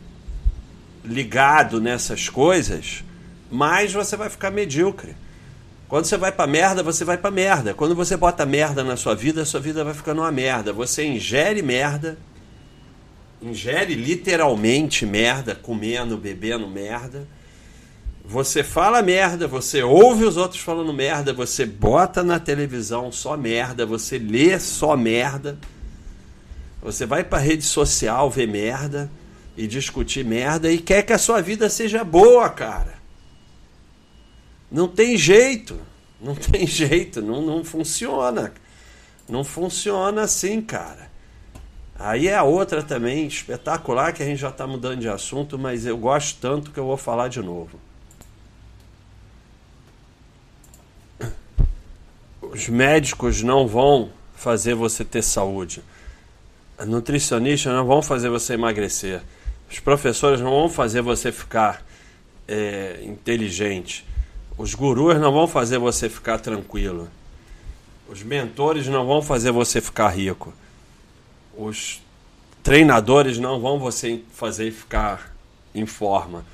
ligado 1.04 1.80
nessas 1.80 2.28
coisas, 2.28 3.04
mais 3.50 3.92
você 3.92 4.16
vai 4.16 4.28
ficar 4.28 4.50
medíocre. 4.50 5.16
Quando 5.88 6.04
você 6.04 6.16
vai 6.16 6.30
pra 6.30 6.46
merda, 6.46 6.82
você 6.82 7.04
vai 7.04 7.16
pra 7.16 7.30
merda. 7.30 7.72
Quando 7.72 7.94
você 7.94 8.16
bota 8.16 8.44
merda 8.44 8.84
na 8.84 8.96
sua 8.96 9.14
vida, 9.14 9.42
a 9.42 9.46
sua 9.46 9.60
vida 9.60 9.82
vai 9.82 9.94
ficando 9.94 10.20
uma 10.20 10.30
merda. 10.30 10.72
Você 10.72 11.04
ingere 11.04 11.62
merda 11.62 12.18
ingere 13.40 13.94
literalmente 13.94 15.06
merda, 15.06 15.54
comendo, 15.54 16.16
bebendo 16.16 16.66
merda. 16.68 17.26
Você 18.24 18.62
fala 18.62 19.00
merda, 19.00 19.46
você 19.46 19.82
ouve 19.82 20.24
os 20.24 20.36
outros 20.36 20.60
falando 20.60 20.92
merda, 20.92 21.32
você 21.32 21.64
bota 21.64 22.22
na 22.22 22.38
televisão 22.38 23.10
só 23.10 23.36
merda, 23.36 23.86
você 23.86 24.18
lê 24.18 24.58
só 24.58 24.96
merda. 24.96 25.58
Você 26.82 27.06
vai 27.06 27.24
para 27.24 27.38
rede 27.38 27.64
social 27.64 28.30
ver 28.30 28.46
merda 28.46 29.10
e 29.56 29.66
discutir 29.66 30.24
merda 30.24 30.70
e 30.70 30.78
quer 30.78 31.02
que 31.02 31.12
a 31.12 31.18
sua 31.18 31.40
vida 31.40 31.70
seja 31.70 32.04
boa, 32.04 32.48
cara. 32.50 32.97
Não 34.70 34.88
tem 34.88 35.16
jeito. 35.16 35.78
Não 36.20 36.34
tem 36.34 36.66
jeito, 36.66 37.22
não, 37.22 37.40
não 37.42 37.64
funciona. 37.64 38.52
Não 39.28 39.44
funciona 39.44 40.22
assim, 40.22 40.60
cara. 40.60 41.08
Aí 41.98 42.28
é 42.28 42.36
a 42.36 42.44
outra 42.44 42.82
também 42.82 43.26
espetacular 43.26 44.12
que 44.12 44.22
a 44.22 44.26
gente 44.26 44.38
já 44.38 44.50
está 44.50 44.66
mudando 44.66 45.00
de 45.00 45.08
assunto, 45.08 45.58
mas 45.58 45.84
eu 45.84 45.96
gosto 45.96 46.40
tanto 46.40 46.70
que 46.70 46.78
eu 46.78 46.84
vou 46.84 46.96
falar 46.96 47.28
de 47.28 47.40
novo. 47.40 47.78
Os 52.40 52.68
médicos 52.68 53.42
não 53.42 53.66
vão 53.66 54.10
fazer 54.34 54.74
você 54.74 55.04
ter 55.04 55.22
saúde. 55.22 55.82
nutricionistas 56.86 57.72
não 57.72 57.84
vão 57.84 58.00
fazer 58.00 58.28
você 58.28 58.54
emagrecer. 58.54 59.22
Os 59.70 59.80
professores 59.80 60.40
não 60.40 60.50
vão 60.50 60.70
fazer 60.70 61.02
você 61.02 61.30
ficar 61.30 61.84
é, 62.46 63.00
inteligente. 63.02 64.07
Os 64.58 64.74
gurus 64.74 65.20
não 65.20 65.32
vão 65.32 65.46
fazer 65.46 65.78
você 65.78 66.08
ficar 66.08 66.38
tranquilo. 66.40 67.08
Os 68.08 68.24
mentores 68.24 68.88
não 68.88 69.06
vão 69.06 69.22
fazer 69.22 69.52
você 69.52 69.80
ficar 69.80 70.08
rico. 70.08 70.52
Os 71.56 72.02
treinadores 72.60 73.38
não 73.38 73.60
vão 73.60 73.78
você 73.78 74.20
fazer 74.32 74.72
ficar 74.72 75.32
em 75.72 75.86
forma. 75.86 76.44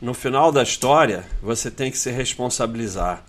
No 0.00 0.14
final 0.14 0.50
da 0.50 0.62
história, 0.62 1.26
você 1.42 1.70
tem 1.70 1.90
que 1.90 1.98
se 1.98 2.10
responsabilizar. 2.10 3.22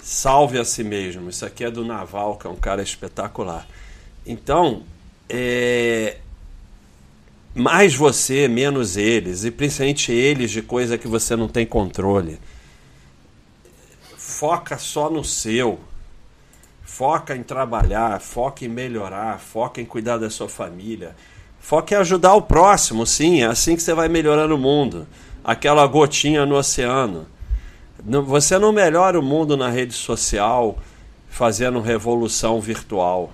Salve 0.00 0.58
a 0.58 0.64
si 0.64 0.82
mesmo. 0.82 1.30
Isso 1.30 1.46
aqui 1.46 1.64
é 1.64 1.70
do 1.70 1.84
Naval, 1.84 2.36
que 2.36 2.48
é 2.48 2.50
um 2.50 2.56
cara 2.56 2.82
espetacular. 2.82 3.68
Então, 4.26 4.82
é, 5.28 6.16
mais 7.54 7.94
você, 7.94 8.48
menos 8.48 8.96
eles, 8.96 9.44
e 9.44 9.52
principalmente 9.52 10.10
eles 10.10 10.50
de 10.50 10.62
coisa 10.62 10.98
que 10.98 11.06
você 11.06 11.36
não 11.36 11.46
tem 11.46 11.64
controle. 11.64 12.40
Foca 14.38 14.76
só 14.76 15.08
no 15.08 15.24
seu. 15.24 15.78
Foca 16.82 17.34
em 17.34 17.42
trabalhar, 17.42 18.20
foca 18.20 18.66
em 18.66 18.68
melhorar, 18.68 19.40
foca 19.40 19.80
em 19.80 19.86
cuidar 19.86 20.18
da 20.18 20.28
sua 20.28 20.46
família. 20.46 21.16
Foca 21.58 21.94
em 21.94 21.96
ajudar 21.96 22.34
o 22.34 22.42
próximo, 22.42 23.06
sim, 23.06 23.40
é 23.40 23.46
assim 23.46 23.74
que 23.74 23.82
você 23.82 23.94
vai 23.94 24.08
melhorando 24.08 24.54
o 24.54 24.58
mundo. 24.58 25.06
Aquela 25.42 25.86
gotinha 25.86 26.44
no 26.44 26.54
oceano. 26.54 27.26
Você 28.26 28.58
não 28.58 28.72
melhora 28.72 29.18
o 29.18 29.22
mundo 29.22 29.56
na 29.56 29.70
rede 29.70 29.94
social 29.94 30.76
fazendo 31.30 31.80
revolução 31.80 32.60
virtual. 32.60 33.32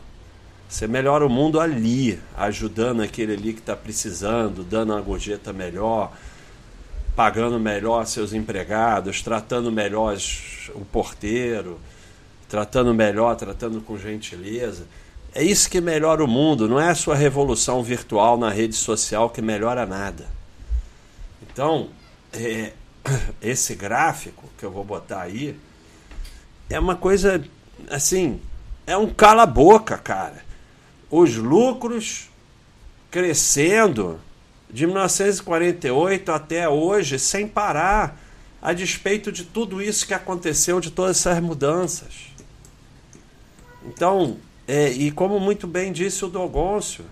Você 0.69 0.87
melhora 0.87 1.27
o 1.27 1.29
mundo 1.29 1.59
ali, 1.59 2.21
ajudando 2.37 3.03
aquele 3.03 3.33
ali 3.33 3.53
que 3.53 3.59
está 3.59 3.75
precisando, 3.75 4.63
dando 4.63 4.93
uma 4.93 5.01
gorjeta 5.01 5.53
melhor, 5.53 6.13
pagando 7.15 7.59
melhor 7.59 8.07
seus 8.07 8.33
empregados, 8.33 9.23
tratando 9.23 9.71
melhor 9.71 10.17
o 10.75 10.85
porteiro, 10.85 11.81
tratando 12.49 12.95
melhor, 12.95 13.37
tratando 13.37 13.81
com 13.81 13.99
gentileza. 13.99 14.87
É 15.35 15.43
isso 15.43 15.69
que 15.71 15.81
melhora 15.81 16.25
o 16.25 16.29
mundo, 16.29 16.69
não 16.69 16.81
é 16.81 16.91
a 16.91 16.95
sua 16.95 17.15
revolução 17.15 17.83
virtual 17.83 18.37
na 18.37 18.51
rede 18.51 18.75
social 18.75 19.31
que 19.31 19.41
melhora 19.41 19.87
nada. 19.87 20.27
Então, 21.43 21.89
é, 22.33 22.73
esse 23.41 23.75
gráfico 23.75 24.49
que 24.59 24.65
eu 24.65 24.71
vou 24.71 24.85
botar 24.85 25.23
aí 25.23 25.57
é 26.69 26.79
uma 26.79 26.97
coisa 26.97 27.43
assim, 27.91 28.41
é 28.87 28.97
um 28.97 29.07
cala-boca, 29.07 29.97
cara 29.99 30.53
os 31.13 31.37
lucros 31.37 32.31
crescendo 33.11 34.19
de 34.73 34.87
1948 34.87 36.33
até 36.33 36.69
hoje 36.69 37.19
sem 37.19 37.47
parar, 37.47 38.19
a 38.61 38.73
despeito 38.73 39.33
de 39.33 39.45
tudo 39.45 39.83
isso 39.83 40.07
que 40.07 40.15
aconteceu, 40.15 40.81
de 40.81 40.91
todas 40.91 41.19
essas 41.19 41.43
mudanças. 41.43 42.33
Então, 43.85 44.37
é, 44.67 44.89
e 44.89 45.11
como 45.11 45.41
muito 45.41 45.67
bem 45.67 45.93
disse 45.93 46.25
o 46.25 46.29
Dogôncio, 46.29 47.05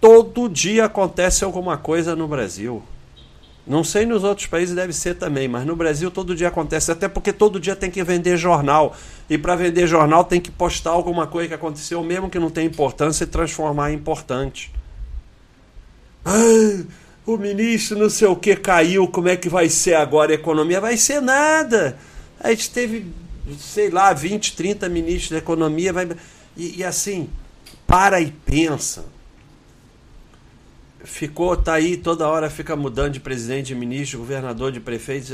todo 0.00 0.48
dia 0.48 0.84
acontece 0.84 1.42
alguma 1.42 1.78
coisa 1.78 2.14
no 2.14 2.28
Brasil. 2.28 2.82
Não 3.66 3.84
sei 3.84 4.06
nos 4.06 4.24
outros 4.24 4.46
países 4.46 4.74
deve 4.74 4.92
ser 4.94 5.14
também, 5.14 5.46
mas 5.46 5.66
no 5.66 5.76
Brasil 5.76 6.10
todo 6.10 6.34
dia 6.34 6.48
acontece, 6.48 6.90
até 6.90 7.06
porque 7.08 7.32
todo 7.32 7.60
dia 7.60 7.76
tem 7.76 7.90
que 7.90 8.02
vender 8.02 8.36
jornal. 8.36 8.94
E 9.28 9.36
para 9.36 9.56
vender 9.56 9.86
jornal 9.86 10.24
tem 10.24 10.40
que 10.40 10.50
postar 10.50 10.90
alguma 10.90 11.26
coisa 11.26 11.48
que 11.48 11.54
aconteceu, 11.54 12.02
mesmo 12.02 12.30
que 12.30 12.38
não 12.38 12.50
tenha 12.50 12.66
importância, 12.66 13.24
e 13.24 13.26
transformar 13.26 13.90
em 13.92 13.96
importante. 13.96 14.72
Ah, 16.30 16.84
o 17.24 17.36
ministro 17.36 17.98
não 17.98 18.10
sei 18.10 18.28
o 18.28 18.36
que 18.36 18.54
caiu, 18.56 19.08
como 19.08 19.28
é 19.28 19.36
que 19.36 19.48
vai 19.48 19.68
ser 19.68 19.94
agora 19.94 20.32
a 20.32 20.34
economia? 20.34 20.80
Vai 20.80 20.96
ser 20.96 21.22
nada. 21.22 21.98
A 22.38 22.50
gente 22.50 22.70
teve, 22.70 23.06
sei 23.58 23.90
lá, 23.90 24.12
20, 24.12 24.54
30 24.54 24.88
ministros 24.88 25.30
da 25.30 25.38
economia. 25.38 25.92
Vai... 25.92 26.08
E, 26.56 26.80
e 26.80 26.84
assim, 26.84 27.30
para 27.86 28.20
e 28.20 28.30
pensa 28.30 29.04
ficou, 31.08 31.56
tá 31.56 31.74
aí, 31.74 31.96
toda 31.96 32.28
hora 32.28 32.50
fica 32.50 32.76
mudando 32.76 33.14
de 33.14 33.20
presidente, 33.20 33.68
de 33.68 33.74
ministro, 33.74 34.18
governador, 34.18 34.70
de 34.70 34.80
prefeito. 34.80 35.32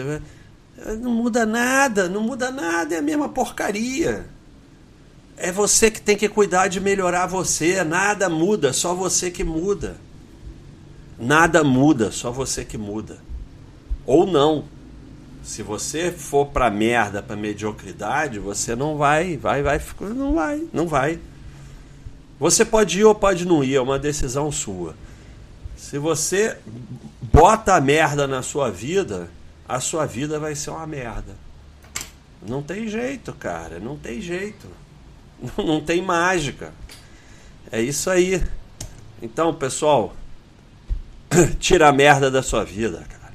Não 1.00 1.11
muda 1.11 1.44
nada, 1.44 2.09
não 2.09 2.20
muda 2.20 2.50
nada, 2.50 2.94
é 2.94 2.98
a 2.98 3.02
mesma 3.02 3.28
porcaria. 3.28 4.26
É 5.37 5.50
você 5.50 5.90
que 5.90 6.00
tem 6.00 6.16
que 6.16 6.28
cuidar 6.28 6.68
de 6.68 6.80
melhorar 6.80 7.26
você, 7.26 7.83
nada 7.83 8.28
muda, 8.28 8.72
só 8.72 8.94
você 8.94 9.30
que 9.30 9.42
muda. 9.42 9.96
Nada 11.18 11.62
muda, 11.62 12.11
só 12.11 12.31
você 12.31 12.64
que 12.64 12.77
muda. 12.77 13.18
Ou 14.07 14.27
não. 14.27 14.64
Se 15.42 15.62
você 15.62 16.11
for 16.11 16.46
pra 16.46 16.70
merda, 16.70 17.22
pra 17.22 17.37
mediocridade, 17.37 18.38
você 18.38 18.74
não 18.74 18.96
vai, 18.96 19.37
vai, 19.37 19.62
vai, 19.62 19.81
não 20.00 20.35
vai, 20.35 20.66
não 20.72 20.88
vai. 20.88 21.18
Você 22.40 22.64
pode 22.64 22.98
ir 22.98 23.05
ou 23.05 23.14
pode 23.14 23.46
não 23.46 23.62
ir, 23.62 23.77
é 23.77 23.81
uma 23.81 23.98
decisão 23.98 24.50
sua. 24.50 24.96
Se 25.77 25.98
você 25.98 26.57
bota 27.20 27.74
a 27.74 27.81
merda 27.81 28.27
na 28.27 28.42
sua 28.42 28.70
vida, 28.70 29.29
a 29.68 29.81
sua 29.81 30.07
vida 30.07 30.38
vai 30.38 30.55
ser 30.55 30.70
uma 30.70 30.87
merda. 30.87 31.37
Não 32.46 32.62
tem 32.62 32.88
jeito, 32.88 33.33
cara. 33.33 33.79
Não 33.79 33.96
tem 33.96 34.20
jeito. 34.20 34.66
Não, 35.59 35.66
não 35.66 35.81
tem 35.81 36.00
mágica. 36.00 36.72
É 37.70 37.81
isso 37.81 38.09
aí. 38.09 38.42
Então, 39.20 39.53
pessoal, 39.53 40.14
tira 41.59 41.89
a 41.89 41.93
merda 41.93 42.31
da 42.31 42.43
sua 42.43 42.65
vida, 42.65 43.05
cara. 43.09 43.33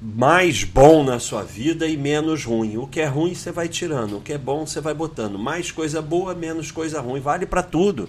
Mais 0.00 0.62
bom 0.62 1.02
na 1.02 1.18
sua 1.18 1.42
vida 1.42 1.86
e 1.86 1.96
menos 1.96 2.44
ruim. 2.44 2.76
O 2.76 2.86
que 2.86 3.00
é 3.00 3.06
ruim 3.06 3.34
você 3.34 3.50
vai 3.50 3.68
tirando, 3.68 4.18
o 4.18 4.20
que 4.20 4.32
é 4.32 4.38
bom 4.38 4.66
você 4.66 4.80
vai 4.80 4.94
botando. 4.94 5.38
Mais 5.38 5.70
coisa 5.70 6.02
boa, 6.02 6.34
menos 6.34 6.70
coisa 6.70 7.00
ruim. 7.00 7.20
Vale 7.20 7.46
para 7.46 7.62
tudo. 7.62 8.08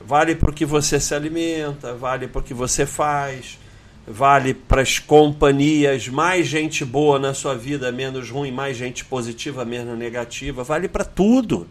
Vale 0.00 0.34
para 0.34 0.50
o 0.50 0.52
que 0.52 0.64
você 0.64 0.98
se 0.98 1.14
alimenta, 1.14 1.94
vale 1.94 2.26
para 2.26 2.40
o 2.40 2.42
que 2.42 2.54
você 2.54 2.86
faz, 2.86 3.58
vale 4.06 4.54
para 4.54 4.80
as 4.80 4.98
companhias, 4.98 6.08
mais 6.08 6.46
gente 6.46 6.86
boa 6.86 7.18
na 7.18 7.34
sua 7.34 7.54
vida, 7.54 7.92
menos 7.92 8.30
ruim, 8.30 8.50
mais 8.50 8.78
gente 8.78 9.04
positiva, 9.04 9.62
menos 9.62 9.98
negativa, 9.98 10.64
vale 10.64 10.88
para 10.88 11.04
tudo. 11.04 11.68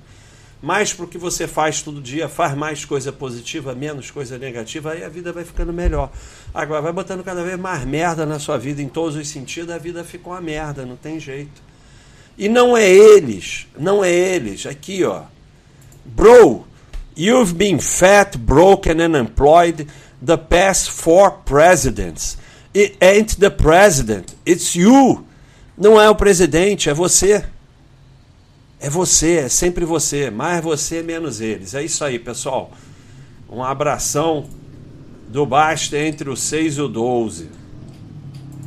Mais 0.61 0.93
para 0.93 1.05
o 1.05 1.07
que 1.07 1.17
você 1.17 1.47
faz 1.47 1.81
todo 1.81 2.01
dia, 2.01 2.27
faz 2.27 2.55
mais 2.55 2.83
coisa 2.83 3.11
positiva, 3.11 3.73
menos 3.73 4.11
coisa 4.11 4.37
negativa, 4.37 4.91
aí 4.91 5.03
a 5.03 5.09
vida 5.09 5.31
vai 5.31 5.45
ficando 5.45 5.71
melhor. 5.71 6.11
Agora, 6.53 6.81
vai 6.81 6.91
botando 6.91 7.23
cada 7.23 7.43
vez 7.43 7.57
mais 7.57 7.85
merda 7.85 8.25
na 8.25 8.39
sua 8.39 8.57
vida, 8.57 8.81
em 8.81 8.89
todos 8.89 9.15
os 9.15 9.27
sentidos, 9.27 9.73
a 9.73 9.77
vida 9.77 10.03
fica 10.03 10.29
uma 10.29 10.41
merda, 10.41 10.85
não 10.85 10.97
tem 10.97 11.19
jeito. 11.19 11.61
E 12.37 12.49
não 12.49 12.75
é 12.75 12.89
eles, 12.89 13.67
não 13.77 14.03
é 14.03 14.11
eles. 14.11 14.65
Aqui, 14.65 15.03
ó. 15.03 15.23
Bro, 16.05 16.65
You've 17.19 17.57
been 17.57 17.79
fat, 17.79 18.37
broken, 18.37 19.01
and 19.01 19.13
unemployed 19.13 19.89
the 20.21 20.37
past 20.37 20.89
four 20.89 21.31
presidents. 21.31 22.37
It 22.73 22.95
ain't 23.01 23.37
the 23.41 23.49
president, 23.49 24.35
it's 24.45 24.73
you. 24.73 25.25
Não 25.77 25.99
é 25.99 26.09
o 26.09 26.15
presidente, 26.15 26.89
é 26.89 26.93
você. 26.93 27.43
É 28.79 28.89
você, 28.89 29.39
é 29.39 29.49
sempre 29.49 29.83
você. 29.83 30.29
Mais 30.31 30.63
você, 30.63 31.03
menos 31.03 31.41
eles. 31.41 31.73
É 31.73 31.83
isso 31.83 32.03
aí, 32.03 32.17
pessoal. 32.17 32.71
Um 33.51 33.63
abração 33.63 34.47
do 35.27 35.45
Basta 35.45 35.97
entre 35.97 36.29
o 36.29 36.35
6 36.35 36.77
e 36.77 36.81
o 36.81 36.87
12. 36.87 37.49